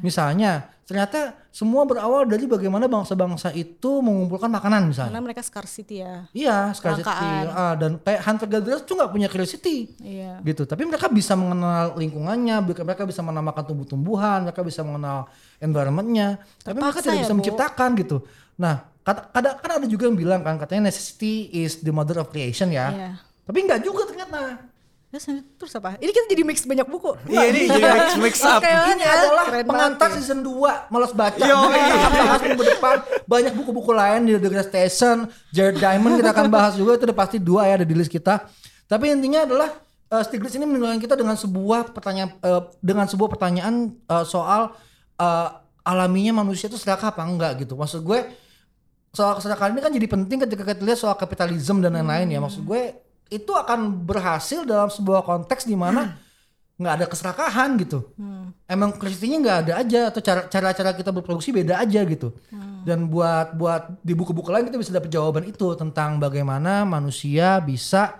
Misalnya, 0.00 0.66
ternyata 0.84 1.38
semua 1.50 1.82
berawal 1.82 2.26
dari 2.26 2.46
bagaimana 2.46 2.86
bangsa-bangsa 2.86 3.50
itu 3.54 4.02
mengumpulkan 4.02 4.50
makanan 4.50 4.90
misalnya. 4.90 5.10
Karena 5.10 5.22
mereka 5.22 5.42
scarcity 5.42 6.02
ya. 6.02 6.26
Iya, 6.30 6.56
scarcity. 6.74 7.10
Ah, 7.50 7.74
dan 7.74 7.98
kayak 7.98 8.20
hunter 8.22 8.46
gatherers 8.46 8.82
tuh 8.86 8.94
nggak 8.98 9.10
punya 9.10 9.26
curiosity 9.30 9.90
Iya. 9.98 10.38
gitu. 10.42 10.62
Tapi 10.66 10.82
mereka 10.86 11.06
bisa 11.10 11.34
mengenal 11.34 11.94
lingkungannya, 11.94 12.56
mereka 12.62 13.02
bisa 13.06 13.22
menamakan 13.22 13.62
tumbuh-tumbuhan, 13.66 14.46
mereka 14.46 14.62
bisa 14.62 14.82
mengenal 14.86 15.26
environmentnya. 15.58 16.38
Tapi 16.62 16.78
mereka 16.78 17.02
tidak 17.02 17.18
ya, 17.18 17.22
bisa 17.26 17.34
Bu. 17.34 17.38
menciptakan 17.42 17.90
gitu. 17.98 18.16
Nah, 18.58 18.74
kadang 19.02 19.56
kan 19.58 19.70
ada 19.80 19.86
juga 19.86 20.06
yang 20.06 20.18
bilang 20.18 20.40
kan 20.42 20.54
katanya 20.58 20.90
necessity 20.90 21.50
is 21.50 21.82
the 21.82 21.90
mother 21.90 22.18
of 22.18 22.30
creation 22.30 22.70
ya. 22.70 22.90
Iya. 22.90 23.10
Tapi 23.46 23.58
nggak 23.66 23.80
juga 23.82 24.06
ternyata. 24.06 24.70
Terus, 25.10 25.26
terus 25.58 25.72
apa? 25.74 25.98
Ini 25.98 26.14
kita 26.14 26.26
jadi 26.30 26.42
mix 26.46 26.62
banyak 26.62 26.86
buku. 26.86 27.10
Iya 27.26 27.50
ini 27.50 27.66
jadi 27.66 27.82
mix, 27.98 28.10
mix 28.22 28.34
up. 28.46 28.62
Oke, 28.62 28.70
Ini 28.70 29.02
ya. 29.02 29.10
adalah 29.10 29.44
Keren 29.50 29.66
pengantar 29.66 30.08
banget 30.14 30.22
season 30.22 30.38
2 30.46 30.86
malas 30.86 31.10
baca. 31.10 31.42
Yo, 31.42 31.58
Kita 31.66 32.06
akan 32.06 32.22
bahas 32.30 32.40
minggu 32.46 32.64
depan 32.78 32.96
banyak 33.26 33.52
buku-buku 33.58 33.90
lain 33.90 34.20
di 34.30 34.38
The 34.38 34.46
Great 34.46 34.70
Station, 34.70 35.26
Jared 35.50 35.82
Diamond 35.82 36.14
kita 36.14 36.30
akan 36.30 36.46
bahas 36.46 36.78
juga 36.78 36.94
itu 36.94 37.10
udah 37.10 37.18
pasti 37.18 37.42
dua 37.42 37.66
ya 37.66 37.82
ada 37.82 37.86
di 37.86 37.90
list 37.90 38.06
kita. 38.06 38.46
Tapi 38.86 39.10
intinya 39.10 39.42
adalah 39.42 39.82
uh, 40.14 40.22
Stiglitz 40.22 40.54
ini 40.54 40.62
meninggalkan 40.62 41.02
kita 41.02 41.18
dengan 41.18 41.34
sebuah 41.34 41.90
pertanyaan 41.90 42.30
eh, 42.38 42.62
dengan 42.78 43.06
sebuah 43.10 43.28
pertanyaan 43.34 43.90
eh, 43.90 44.24
soal 44.26 44.78
eh, 45.18 45.48
alaminya 45.82 46.46
manusia 46.46 46.70
itu 46.70 46.78
serakah 46.78 47.10
apa 47.10 47.26
enggak 47.26 47.66
gitu. 47.66 47.74
Maksud 47.74 48.06
gue 48.06 48.30
soal 49.10 49.42
keserakahan 49.42 49.74
ini 49.74 49.82
kan 49.82 49.90
jadi 49.90 50.06
penting 50.06 50.38
ketika 50.46 50.62
kita 50.70 50.86
lihat 50.86 51.02
soal 51.02 51.18
kapitalisme 51.18 51.82
dan 51.82 51.98
lain-lain 51.98 52.30
ya. 52.30 52.38
Maksud 52.38 52.62
gue 52.62 53.09
itu 53.30 53.54
akan 53.54 54.04
berhasil 54.04 54.66
dalam 54.66 54.90
sebuah 54.90 55.22
konteks 55.22 55.62
di 55.64 55.78
mana 55.78 56.18
nggak 56.80 56.94
ada 56.98 57.06
keserakahan 57.06 57.78
gitu. 57.78 58.10
Emang 58.66 58.90
curiosity-nya 58.96 59.38
nggak 59.38 59.58
ada 59.66 59.72
aja 59.78 60.00
atau 60.10 60.20
cara 60.24 60.40
cara 60.50 60.68
cara 60.74 60.90
kita 60.96 61.14
berproduksi 61.14 61.54
beda 61.54 61.78
aja 61.78 62.02
gitu. 62.02 62.34
Dan 62.82 63.06
buat 63.06 63.54
buat 63.54 64.00
di 64.02 64.16
buku-buku 64.16 64.50
lain 64.50 64.66
kita 64.66 64.80
bisa 64.80 64.90
dapat 64.90 65.12
jawaban 65.12 65.44
itu 65.46 65.76
tentang 65.78 66.18
bagaimana 66.18 66.82
manusia 66.82 67.62
bisa 67.62 68.18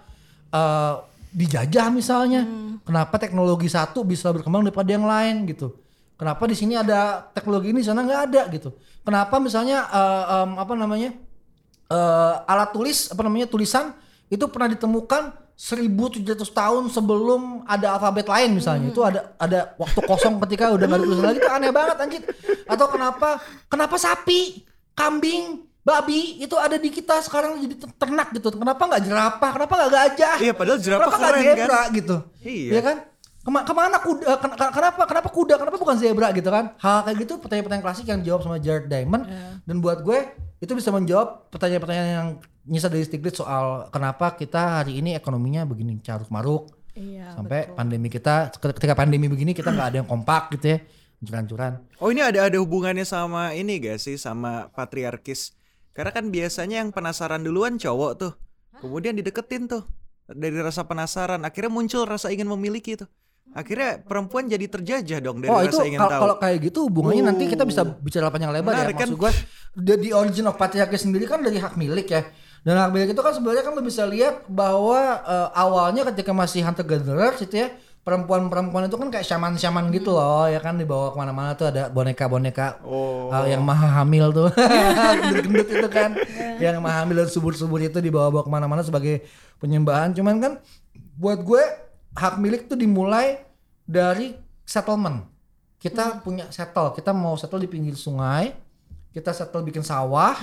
eh, 0.55 0.95
dijajah 1.35 1.91
misalnya. 1.91 2.47
Kenapa 2.87 3.19
teknologi 3.19 3.67
satu 3.67 4.07
bisa 4.07 4.31
berkembang 4.31 4.63
daripada 4.63 4.91
yang 4.93 5.07
lain 5.09 5.47
gitu. 5.51 5.75
Kenapa 6.21 6.45
di 6.45 6.53
sini 6.55 6.77
ada 6.77 7.25
teknologi 7.33 7.73
ini 7.73 7.81
di 7.81 7.89
sana 7.89 8.05
nggak 8.05 8.23
ada 8.29 8.43
gitu. 8.53 8.77
Kenapa 9.03 9.41
misalnya 9.41 9.89
eh, 9.91 10.25
em, 10.37 10.51
apa 10.61 10.73
namanya? 10.79 11.11
eh, 11.91 12.35
alat 12.47 12.71
tulis 12.71 13.11
apa 13.11 13.23
namanya 13.27 13.51
tulisan 13.51 13.91
itu 14.31 14.45
pernah 14.47 14.71
ditemukan 14.71 15.23
1700 15.61 16.25
tahun 16.41 16.89
sebelum 16.89 17.69
ada 17.69 18.01
alfabet 18.01 18.25
lain 18.25 18.57
misalnya. 18.57 18.89
Hmm. 18.89 18.93
itu 18.97 19.01
ada 19.05 19.21
ada 19.37 19.77
waktu 19.77 20.01
kosong 20.09 20.41
ketika 20.49 20.73
udah 20.73 20.87
nggak 20.89 20.99
ada 21.03 21.05
tulisan 21.05 21.27
lagi. 21.29 21.39
Itu 21.43 21.51
aneh 21.53 21.71
banget 21.75 21.97
anjir 22.01 22.23
atau 22.65 22.87
kenapa 22.89 23.29
kenapa 23.69 23.97
sapi 24.01 24.65
kambing 24.97 25.69
babi 25.85 26.41
itu 26.41 26.57
ada 26.57 26.81
di 26.81 26.89
kita 26.89 27.21
sekarang 27.21 27.61
jadi 27.61 27.75
ter- 27.77 27.97
ternak 28.01 28.33
gitu. 28.33 28.49
Kenapa 28.57 28.83
nggak 28.89 29.03
jerapah? 29.05 29.51
Kenapa 29.53 29.73
nggak 29.77 29.93
gajah? 29.93 30.37
Iya, 30.41 30.53
padahal 30.57 30.79
jerapah 30.81 31.11
kenapa 31.13 31.29
keren, 31.29 31.45
zebra 31.45 31.69
kan? 31.69 31.89
gitu? 31.93 32.17
Iya. 32.41 32.71
ya 32.73 32.81
kan 32.81 32.97
Kema- 33.51 33.67
ke 33.67 33.75
mana 33.75 33.99
kuda 33.99 34.39
ken- 34.39 34.55
ken- 34.55 34.71
kenapa 34.71 35.03
kenapa 35.11 35.27
kuda 35.27 35.59
kenapa 35.59 35.75
bukan 35.75 35.99
zebra 35.99 36.31
gitu 36.31 36.47
kan? 36.47 36.71
Hal 36.79 37.03
kayak 37.03 37.17
gitu 37.19 37.43
pertanyaan-pertanyaan 37.43 37.83
klasik 37.83 38.07
yang 38.07 38.23
dijawab 38.23 38.47
sama 38.47 38.57
Jared 38.63 38.87
Diamond. 38.87 39.27
Dan 39.67 39.83
buat 39.83 40.07
gue 40.07 40.19
itu 40.63 40.71
bisa 40.71 40.95
menjawab 40.95 41.51
pertanyaan-pertanyaan 41.51 42.11
yang 42.15 42.29
nyisa 42.63 42.87
dari 42.87 43.03
Stiglitz 43.03 43.43
soal 43.43 43.91
kenapa 43.91 44.39
kita 44.39 44.79
hari 44.79 45.03
ini 45.03 45.19
ekonominya 45.19 45.67
begini 45.67 45.99
carut 45.99 46.31
maruk 46.31 46.71
Iya, 46.95 47.35
sampai 47.35 47.73
pandemi 47.73 48.07
kita 48.07 48.53
ketika 48.55 48.93
pandemi 48.93 49.27
begini 49.27 49.51
kita 49.51 49.73
nggak 49.73 49.89
ada 49.91 49.97
yang 50.05 50.09
kompak 50.11 50.53
gitu 50.55 50.77
ya 50.77 50.79
hancur-hancuran 51.19 51.73
Oh 51.97 52.13
ini 52.13 52.21
ada 52.21 52.45
ada 52.45 52.57
hubungannya 52.61 53.09
sama 53.09 53.57
ini 53.57 53.81
gak 53.81 53.99
sih 53.99 54.21
sama 54.21 54.69
patriarkis? 54.71 55.57
Karena 55.91 56.13
kan 56.13 56.29
biasanya 56.29 56.85
yang 56.85 56.93
penasaran 56.93 57.43
duluan 57.43 57.81
cowok 57.81 58.13
tuh, 58.15 58.33
kemudian 58.79 59.17
dideketin 59.17 59.67
tuh 59.67 59.83
dari 60.31 60.55
rasa 60.61 60.87
penasaran, 60.87 61.43
akhirnya 61.43 61.73
muncul 61.73 62.07
rasa 62.07 62.31
ingin 62.31 62.47
memiliki 62.47 62.95
tuh. 62.95 63.11
Akhirnya 63.51 63.99
perempuan 63.99 64.47
jadi 64.47 64.63
terjajah 64.63 65.19
dong 65.19 65.43
dari 65.43 65.51
oh 65.51 65.59
itu 65.61 65.75
rasa 65.75 65.83
ingin 65.83 65.99
kalau 65.99 66.11
tahu. 66.15 66.23
kalau 66.23 66.37
kayak 66.39 66.59
gitu 66.71 66.79
hubungannya 66.87 67.25
nanti 67.27 67.51
kita 67.51 67.67
bisa 67.67 67.83
bicara 67.83 68.31
panjang 68.31 68.55
lebar 68.55 68.71
Menarik, 68.71 68.95
ya 68.95 69.03
kan? 69.03 69.09
maksud 69.11 69.19
gue 69.19 69.33
the, 69.75 69.95
the 69.99 70.11
origin 70.15 70.47
of 70.47 70.55
patriarchy 70.55 70.95
sendiri 70.95 71.27
kan 71.27 71.43
dari 71.43 71.59
hak 71.59 71.75
milik 71.75 72.07
ya. 72.07 72.23
Dan 72.61 72.79
hak 72.79 72.95
milik 72.95 73.11
itu 73.11 73.19
kan 73.19 73.35
sebenarnya 73.35 73.67
kan 73.67 73.73
lo 73.75 73.83
bisa 73.83 74.07
lihat 74.07 74.47
bahwa 74.47 74.99
eh, 75.27 75.49
awalnya 75.51 76.07
ketika 76.09 76.31
masih 76.31 76.63
hunter 76.63 76.87
gatherers 76.87 77.43
itu 77.43 77.59
ya 77.59 77.75
perempuan-perempuan 78.01 78.87
itu 78.87 78.97
kan 78.97 79.09
kayak 79.09 79.27
shaman-shaman 79.27 79.91
gitu 79.91 80.15
loh 80.15 80.47
ya 80.47 80.63
kan? 80.63 80.79
Dibawa 80.79 81.11
ke 81.11 81.19
mana-mana 81.19 81.51
tuh 81.53 81.69
ada 81.69 81.91
boneka-boneka 81.91 82.87
Oh. 82.87 83.35
eh, 83.35 83.51
yang 83.51 83.67
maha 83.67 83.99
hamil 83.99 84.31
tuh. 84.31 84.49
Gendut-gendut 85.21 85.69
itu 85.69 85.89
kan. 85.91 86.15
Yang 86.63 86.77
maha 86.79 87.03
hamil 87.03 87.25
dan 87.25 87.29
subur-subur 87.33 87.81
itu 87.81 87.99
dibawa-bawa 87.99 88.45
ke 88.45 88.51
mana-mana 88.53 88.85
sebagai 88.85 89.25
penyembahan. 89.57 90.13
Cuman 90.13 90.37
kan 90.39 90.53
buat 91.17 91.41
gue 91.41 91.65
hak 92.17 92.39
milik 92.41 92.67
tuh 92.67 92.79
dimulai 92.79 93.43
dari 93.87 94.35
settlement. 94.67 95.27
Kita 95.81 96.21
punya 96.21 96.51
settle. 96.53 96.93
Kita 96.95 97.11
mau 97.17 97.35
settle 97.35 97.65
di 97.65 97.71
pinggir 97.71 97.97
sungai 97.97 98.71
kita 99.11 99.35
settle 99.35 99.67
bikin 99.67 99.83
sawah 99.83 100.39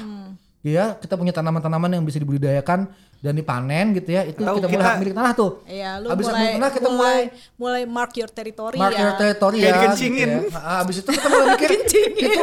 ya 0.59 0.95
kita 0.95 1.13
punya 1.13 1.31
tanaman-tanaman 1.31 1.89
yang 1.91 2.03
bisa 2.03 2.17
dibudidayakan 2.17 2.89
dan 3.17 3.33
dipanen 3.33 3.93
gitu 3.93 4.09
ya 4.11 4.21
itu 4.23 4.37
Atau 4.39 4.57
kita 4.57 4.67
mulai 4.67 4.73
kita- 4.75 4.85
hak 4.87 4.97
milik 4.99 5.15
tanah 5.15 5.33
tuh 5.33 5.51
Iya, 5.63 5.91
lu 5.97 6.07
Habis 6.07 6.21
hak 6.23 6.29
mulai, 6.29 6.41
milik 6.43 6.53
tanah 6.55 6.69
kita 6.71 6.89
mulai 6.91 7.19
mulai 7.55 7.83
mark 7.87 8.11
your 8.13 8.29
territory 8.29 8.77
mark 8.77 8.93
ya. 8.93 8.99
your 8.99 9.13
territory 9.15 9.57
Kayak 9.57 9.65
ya 9.65 9.73
dikencingin. 9.75 10.29
gitu 10.29 10.47
ya. 10.47 10.59
Ah, 10.59 10.77
Habis 10.77 10.95
itu 10.95 11.09
kita 11.09 11.27
mulai 11.27 11.45
mikir 11.49 11.69
itu 11.77 11.97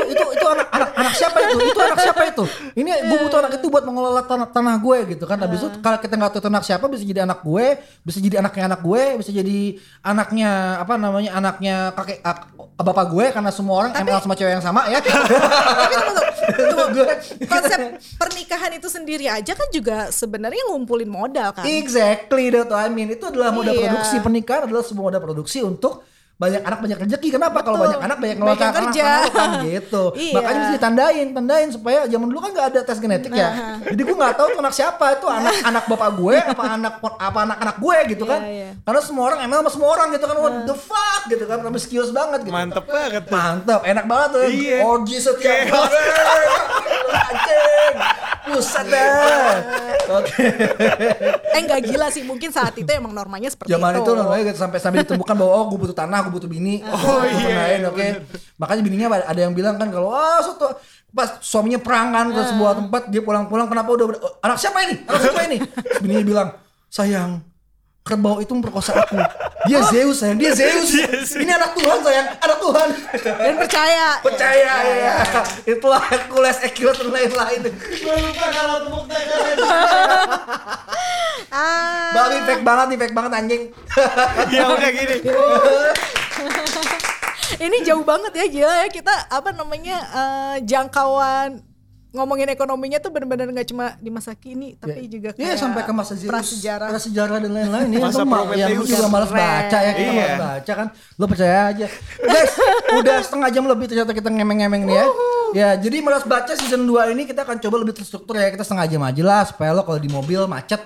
itu 0.09 0.25
itu 0.33 0.47
anak 0.49 0.69
anak 0.69 0.91
anak 0.97 1.13
siapa 1.15 1.39
itu? 1.41 1.55
Itu 1.61 1.79
anak 1.81 1.99
siapa 2.01 2.23
itu? 2.25 2.45
Ini 2.75 2.91
gue 3.05 3.19
butuh 3.21 3.39
anak 3.39 3.53
itu 3.55 3.67
buat 3.69 3.85
mengelola 3.85 4.23
tanah, 4.25 4.49
tanah 4.49 4.75
gue 4.77 4.99
gitu 5.09 5.25
kan. 5.25 5.39
Habis 5.39 5.61
itu 5.61 5.79
kalau 5.79 5.99
kita 6.01 6.15
nggak 6.17 6.31
tahu 6.33 6.41
itu 6.41 6.49
anak 6.49 6.65
siapa 6.65 6.85
bisa 6.87 7.03
jadi 7.05 7.21
anak 7.23 7.39
gue, 7.41 7.67
bisa 8.01 8.19
jadi 8.19 8.37
anaknya 8.41 8.63
anak 8.67 8.81
gue, 8.81 9.03
bisa 9.15 9.31
jadi 9.31 9.59
anaknya 10.01 10.51
apa 10.81 10.95
namanya 10.97 11.31
anaknya 11.33 11.75
kakek 11.93 12.19
ak- 12.21 12.51
bapak 12.77 13.07
gue 13.09 13.27
karena 13.31 13.51
semua 13.51 13.75
orang 13.79 13.93
emang 13.95 14.19
sama 14.19 14.35
cewek 14.35 14.53
yang 14.53 14.65
sama 14.65 14.87
ya. 14.89 14.99
Tapi 15.05 15.95
tunggu, 15.95 16.23
tunggu. 16.67 16.83
Gue- 16.97 17.19
Konsep 17.47 17.79
pernikahan 18.15 18.73
itu 18.77 18.87
sendiri 18.87 19.27
aja 19.27 19.53
kan 19.53 19.69
juga 19.75 20.09
sebenarnya 20.09 20.71
ngumpulin 20.71 21.11
modal 21.11 21.51
kan. 21.53 21.65
Exactly 21.67 22.49
that's 22.49 22.71
what 22.71 22.79
I 22.79 22.89
mean. 22.89 23.11
Itu 23.11 23.29
adalah 23.29 23.51
moda 23.51 23.71
Iya. 23.71 23.91
produksi 23.91 24.17
pernikahan 24.23 24.63
adalah 24.71 24.85
sebuah 24.87 25.05
moda 25.11 25.21
produksi 25.21 25.61
untuk 25.61 26.05
banyak 26.35 26.63
anak 26.67 26.79
banyak 26.83 26.99
rezeki. 26.99 27.29
Kenapa? 27.39 27.63
Kalau 27.63 27.79
banyak 27.79 28.01
anak 28.03 28.19
banyak 28.19 28.37
ngelola 28.43 28.59
yang 28.59 28.75
kerja. 28.75 29.09
kan 29.31 29.51
gitu. 29.63 30.05
Iya. 30.25 30.41
Makanya 30.41 30.59
mesti 30.59 30.75
ditandain, 30.79 31.27
tandain 31.37 31.69
supaya 31.69 32.01
zaman 32.09 32.27
dulu 32.33 32.41
kan 32.41 32.51
nggak 32.55 32.67
ada 32.73 32.81
tes 32.87 32.99
genetik 32.99 33.33
ya. 33.35 33.51
Nah. 33.51 33.77
Jadi 33.93 34.01
gue 34.03 34.17
nggak 34.17 34.35
tahu 34.41 34.47
tuh 34.57 34.61
anak 34.63 34.75
siapa 34.75 35.05
itu 35.21 35.27
anak 35.39 35.55
anak 35.63 35.85
bapak 35.91 36.11
gue 36.17 36.37
apa 36.39 36.63
anak 36.65 36.95
apa 37.03 37.39
anak 37.45 37.59
anak 37.61 37.77
gue 37.79 37.97
gitu 38.15 38.25
kan. 38.25 38.41
Iya, 38.41 38.51
iya. 38.51 38.69
Karena 38.83 39.01
semua 39.05 39.25
orang 39.31 39.39
emang 39.45 39.59
sama 39.63 39.71
semua 39.75 39.89
orang 39.95 40.09
gitu 40.17 40.25
kan. 40.25 40.37
What 40.41 40.57
the 40.65 40.77
fuck 40.77 41.23
gitu 41.29 41.45
kan. 41.45 41.59
Promiscuous 41.61 42.11
banget 42.11 42.41
gitu. 42.47 42.55
Mantep 42.55 42.85
banget 42.89 43.23
tuh. 43.29 43.35
Mantap, 43.37 43.81
enak 43.85 44.05
banget 44.09 44.29
tuh. 44.33 44.43
Iya. 44.49 44.79
Orgi 44.83 45.17
setiap 45.21 45.59
hari. 45.71 46.47
Anjing. 47.31 47.95
Buset 48.45 48.87
dah. 48.93 49.09
Oke. 50.21 50.45
Eh 51.55 51.61
nggak 51.65 51.81
gila 51.89 52.07
sih, 52.13 52.23
mungkin 52.29 52.53
saat 52.53 52.77
itu 52.77 52.89
emang 52.93 53.17
normanya 53.17 53.49
seperti 53.49 53.73
Zaman 53.73 53.97
itu. 53.97 54.05
itu 54.05 54.11
namanya 54.13 54.43
gitu, 54.53 54.59
sampai 54.61 54.79
sampai 54.83 54.99
ditemukan 55.01 55.35
bahwa 55.35 55.53
oh 55.57 55.65
gue 55.73 55.79
butuh 55.81 55.97
tanah, 55.97 56.19
gue 56.29 56.33
butuh 56.37 56.51
bini. 56.51 56.85
Oh, 56.85 56.93
Gua 56.93 57.25
iya, 57.25 57.41
tandain, 57.41 57.83
oke. 57.89 58.07
Makanya 58.61 58.83
bininya 58.85 59.09
ada 59.25 59.41
yang 59.41 59.55
bilang 59.57 59.81
kan 59.81 59.89
kalau 59.89 60.13
oh 60.13 60.39
suatu 60.45 60.77
pas 61.15 61.39
suaminya 61.41 61.79
perang 61.79 62.11
kan 62.11 62.27
ke 62.35 62.43
sebuah 62.53 62.73
tempat 62.85 63.03
dia 63.09 63.23
pulang-pulang 63.23 63.71
kenapa 63.71 63.89
udah 63.95 64.07
anak 64.45 64.59
siapa 64.61 64.79
ini? 64.85 64.95
Anak 65.09 65.21
siapa 65.25 65.41
ini? 65.47 65.57
Bininya 66.03 66.25
bilang, 66.27 66.49
"Sayang, 66.91 67.39
kerbau 68.05 68.37
itu 68.37 68.53
memperkosa 68.53 69.01
aku. 69.01 69.17
Dia 69.65 69.81
Zeus 69.89 70.21
sayang, 70.21 70.37
dia 70.37 70.53
Zeus. 70.53 70.93
Ini 71.41 71.57
anak 71.57 71.73
Tuhan 71.73 72.05
sayang, 72.05 72.37
anak 72.37 72.59
Tuhan. 72.61 72.89
Dan 73.17 73.57
percaya. 73.57 74.21
Percaya 74.21 74.73
ya. 74.85 75.13
Itulah 75.65 76.05
Hercules, 76.13 76.61
Achilles 76.61 77.01
dan 77.01 77.09
lain-lain. 77.09 77.65
Gue 77.65 78.17
lupa 78.21 78.47
kalau 78.53 78.77
tepuk 78.85 79.05
tangan 79.09 79.41
itu. 79.57 79.65
Ah. 81.55 82.11
Babi 82.11 82.43
fake 82.51 82.67
banget 82.67 82.87
nih, 82.91 82.99
fake 82.99 83.15
banget 83.15 83.33
anjing. 83.39 83.63
ya 84.51 84.75
udah 84.75 84.91
gini. 84.91 85.17
Ini 87.71 87.77
jauh 87.87 88.03
banget 88.03 88.35
ya 88.35 88.47
gila 88.51 88.75
ya 88.83 88.89
kita 88.91 89.15
apa 89.31 89.55
namanya 89.55 90.03
eh, 90.03 90.57
jangkauan 90.67 91.63
ngomongin 92.15 92.47
ekonominya 92.49 92.97
tuh 92.97 93.11
benar-benar 93.11 93.51
nggak 93.51 93.69
cuma 93.69 93.99
di 93.99 94.07
masa 94.07 94.33
kini 94.33 94.75
tapi 94.75 95.05
juga 95.05 95.35
Iya 95.35 95.51
kayak 95.51 95.59
sampai 95.59 95.83
ke 95.83 95.91
masa 95.91 96.15
prasejarah. 96.15 96.89
prasejarah 96.89 97.39
dan 97.39 97.51
lain-lain 97.51 97.89
ya. 97.91 97.99
Masa 98.01 98.17
Lu 98.17 98.25
ma- 98.25 98.47
yang 98.53 98.71
lu 98.73 98.87
juga 98.87 99.07
malas 99.09 99.29
baca 99.29 99.77
ya, 99.77 99.93
kita 99.93 100.07
Iya. 100.07 100.15
malas 100.17 100.39
baca 100.41 100.73
kan. 100.73 100.87
Lu 101.13 101.25
percaya 101.27 101.59
aja. 101.69 101.87
Guys, 102.17 102.53
udah 102.95 103.17
setengah 103.19 103.49
jam 103.51 103.65
lebih 103.65 103.87
ternyata 103.87 104.13
kita 104.13 104.29
ngemeng-ngemeng 104.29 104.83
nih 104.85 104.95
ya. 104.95 105.07
Ya, 105.53 105.69
jadi 105.77 105.99
malas 106.01 106.23
baca 106.23 106.51
season 106.53 106.83
2 106.83 107.11
ini 107.11 107.23
kita 107.25 107.43
akan 107.43 107.59
coba 107.59 107.77
lebih 107.79 107.95
terstruktur 107.95 108.35
ya. 108.35 108.47
Kita 108.49 108.63
setengah 108.63 108.87
jam 108.89 109.03
aja 109.03 109.23
lah 109.23 109.43
supaya 109.45 109.71
lo 109.71 109.83
kalau 109.83 109.99
di 109.99 110.09
mobil 110.09 110.47
macet 110.47 110.79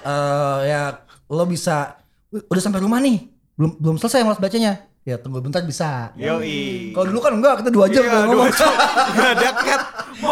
eh 0.00 0.60
ya 0.66 0.98
lo 1.26 1.44
bisa 1.44 2.00
"Wih, 2.28 2.42
udah 2.44 2.60
sampai 2.60 2.80
rumah 2.80 2.96
nih. 2.98 3.28
Belum 3.54 3.76
belum 3.76 3.96
selesai 3.96 4.20
malas 4.22 4.36
bacanya. 4.36 4.84
Ya 5.02 5.16
tunggu 5.16 5.38
bentar 5.38 5.58
bisa. 5.60 6.14
Yoi. 6.14 6.92
Kalau 6.92 7.06
dulu 7.06 7.18
kan 7.20 7.34
enggak, 7.34 7.54
kita 7.58 7.70
dua 7.70 7.86
jam 7.86 8.00
Iya, 8.00 8.08
udah 8.08 8.20
dua 8.20 8.28
ngomong. 8.30 8.50
jam. 8.52 8.72
Dekat. 9.34 9.80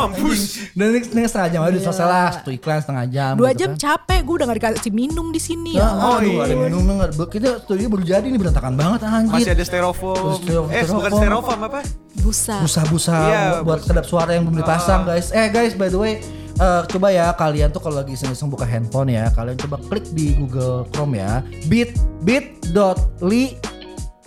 Mampus. 0.08 0.40
Dan 0.72 0.86
ini, 0.96 0.98
ini 1.04 1.28
setengah 1.28 1.48
jam 1.52 1.60
aja 1.60 1.70
udah 1.76 1.82
selesai 1.84 2.06
lah. 2.08 2.28
Satu 2.32 2.50
iklan 2.54 2.78
setengah 2.80 3.04
jam. 3.12 3.32
Dua 3.36 3.50
gitu 3.52 3.60
jam 3.60 3.70
kan. 3.72 3.78
capek, 3.80 4.20
gue 4.24 4.34
udah 4.40 4.46
gak 4.48 4.58
dikasih 4.62 4.92
minum 4.96 5.26
di 5.28 5.40
sini. 5.42 5.72
Ya, 5.76 5.80
Ya. 5.80 5.88
Oh, 5.96 6.16
aduh, 6.20 6.32
iya. 6.32 6.42
ada 6.46 6.54
minum 6.56 6.80
nggak? 6.86 7.10
Kita 7.28 7.48
studio 7.64 7.86
baru 7.90 8.04
jadi 8.04 8.26
nih 8.28 8.38
berantakan 8.40 8.74
banget 8.76 9.00
anjir. 9.04 9.32
Masih 9.32 9.52
ada 9.52 9.64
styrofoam. 9.64 10.40
Styrofoam. 10.40 10.72
Eh, 10.72 10.82
bukan 10.88 11.12
styrofoam 11.12 11.60
apa? 11.66 11.80
Busa. 12.20 12.56
busa-busa 12.60 13.16
Iya, 13.16 13.42
buat 13.64 13.80
kedap 13.86 14.04
suara 14.04 14.36
yang 14.36 14.44
belum 14.44 14.60
dipasang 14.60 15.08
guys. 15.08 15.32
Eh 15.32 15.48
guys, 15.48 15.72
by 15.72 15.88
the 15.88 15.96
way, 15.96 16.20
eh, 16.58 16.82
coba 16.90 17.08
ya 17.14 17.32
kalian 17.32 17.72
tuh 17.72 17.80
kalau 17.80 18.02
lagi 18.02 18.12
iseng-iseng 18.12 18.50
buka 18.52 18.68
handphone 18.68 19.08
ya, 19.14 19.32
kalian 19.32 19.56
coba 19.56 19.80
klik 19.88 20.04
di 20.12 20.36
Google 20.36 20.84
Chrome 20.92 21.16
ya, 21.16 21.40
bit 21.70 21.96
bit.ly 22.20 23.56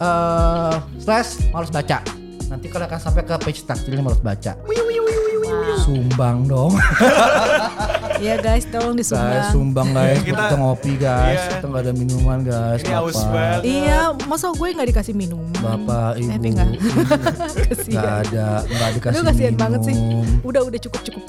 eh 0.02 0.76
slash 0.98 1.38
malas 1.54 1.70
baca. 1.70 2.02
Nanti 2.50 2.66
kalian 2.70 2.88
akan 2.90 3.00
sampai 3.00 3.22
ke 3.26 3.36
page 3.40 3.62
taktilnya 3.66 4.02
malas 4.02 4.22
baca. 4.24 4.58
Sumbang 5.84 6.38
dong. 6.46 6.74
Iya 8.13 8.39
guys, 8.39 8.63
tolong 8.63 8.96
guys, 8.96 9.12
disumbang. 9.12 9.52
sumbang 9.52 9.89
guys. 9.91 10.24
Kita- 10.24 10.48
Kita, 10.48 10.56
ngopi 10.56 10.96
guys. 10.96 11.36
Iya. 11.36 11.50
Kita 11.52 11.65
nggak 11.67 11.82
ada 11.82 11.91
minuman 11.91 12.39
guys. 12.39 12.80
Ini 12.80 12.93
haus 12.96 13.17
Bapak. 13.17 13.32
banget. 13.34 13.62
Iya, 13.65 14.00
masa 14.24 14.46
gue 14.50 14.67
gak 14.72 14.88
dikasih 14.88 15.15
minum? 15.19 15.43
Bapak, 15.60 16.12
Eh, 16.13 16.24
ibu, 16.24 16.32
enggak. 16.32 16.67
ibu. 16.72 16.88
Kasihan. 17.67 18.00
Gak 18.00 18.15
ada, 18.24 18.48
gak 18.63 18.89
dikasih 18.96 19.12
Lu 19.12 19.28
kasihan 19.28 19.56
banget 19.58 19.80
sih. 19.84 19.96
minum. 19.98 20.24
Udah, 20.41 20.62
udah 20.63 20.80
cukup, 20.80 21.02
cukup. 21.04 21.24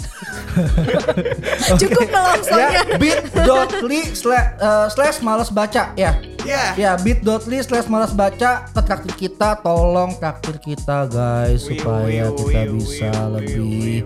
cukup 1.82 2.06
melongsongnya. 2.06 2.70
ya 2.70 2.82
bit.ly 2.94 4.00
slash, 4.14 4.48
eh, 4.54 4.86
slash 4.88 5.18
malas 5.18 5.50
baca 5.50 5.90
ya 5.96 6.14
Ya. 6.44 6.76
ya 6.76 6.90
bit.ly 6.94 7.58
slash 7.58 7.88
malas 7.88 8.12
baca 8.12 8.68
ke 8.68 8.80
traktir 8.84 9.14
kita 9.18 9.58
tolong 9.58 10.14
traktir 10.14 10.60
kita 10.60 11.08
guys 11.08 11.64
supaya 11.64 12.30
kita 12.30 12.60
bisa 12.70 13.10
lebih. 13.32 14.04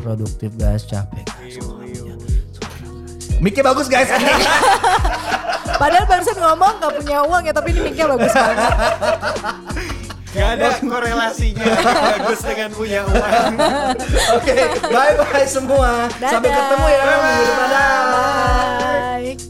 Produktif 0.00 0.50
guys 0.54 0.82
capek 0.86 1.24
guys. 1.26 1.54
Suara, 1.58 1.84
guys. 1.84 3.38
Mic-nya 3.38 3.62
bagus 3.62 3.86
guys 3.86 4.08
Padahal 5.78 6.10
barusan 6.10 6.34
ngomong 6.42 6.82
gak 6.82 6.90
punya 6.98 7.22
uang 7.22 7.42
ya, 7.46 7.54
tapi 7.54 7.70
ini 7.70 7.86
mic-nya 7.86 8.10
bagus 8.10 8.34
banget. 8.34 8.58
Gak 10.28 10.60
ada 10.60 10.68
korelasinya 10.76 11.64
bagus 11.64 12.40
dengan 12.44 12.70
punya 12.76 13.00
uang. 13.08 13.52
oke 14.36 14.56
bye 14.92 15.14
bye 15.16 15.46
semua 15.48 16.04
sampai 16.20 16.52
Dadah. 16.52 16.58
ketemu 16.68 16.86
ya 16.92 17.00
minggu 17.08 17.44
depan 17.48 17.68
Dah. 17.72 18.02
Bye. 19.24 19.47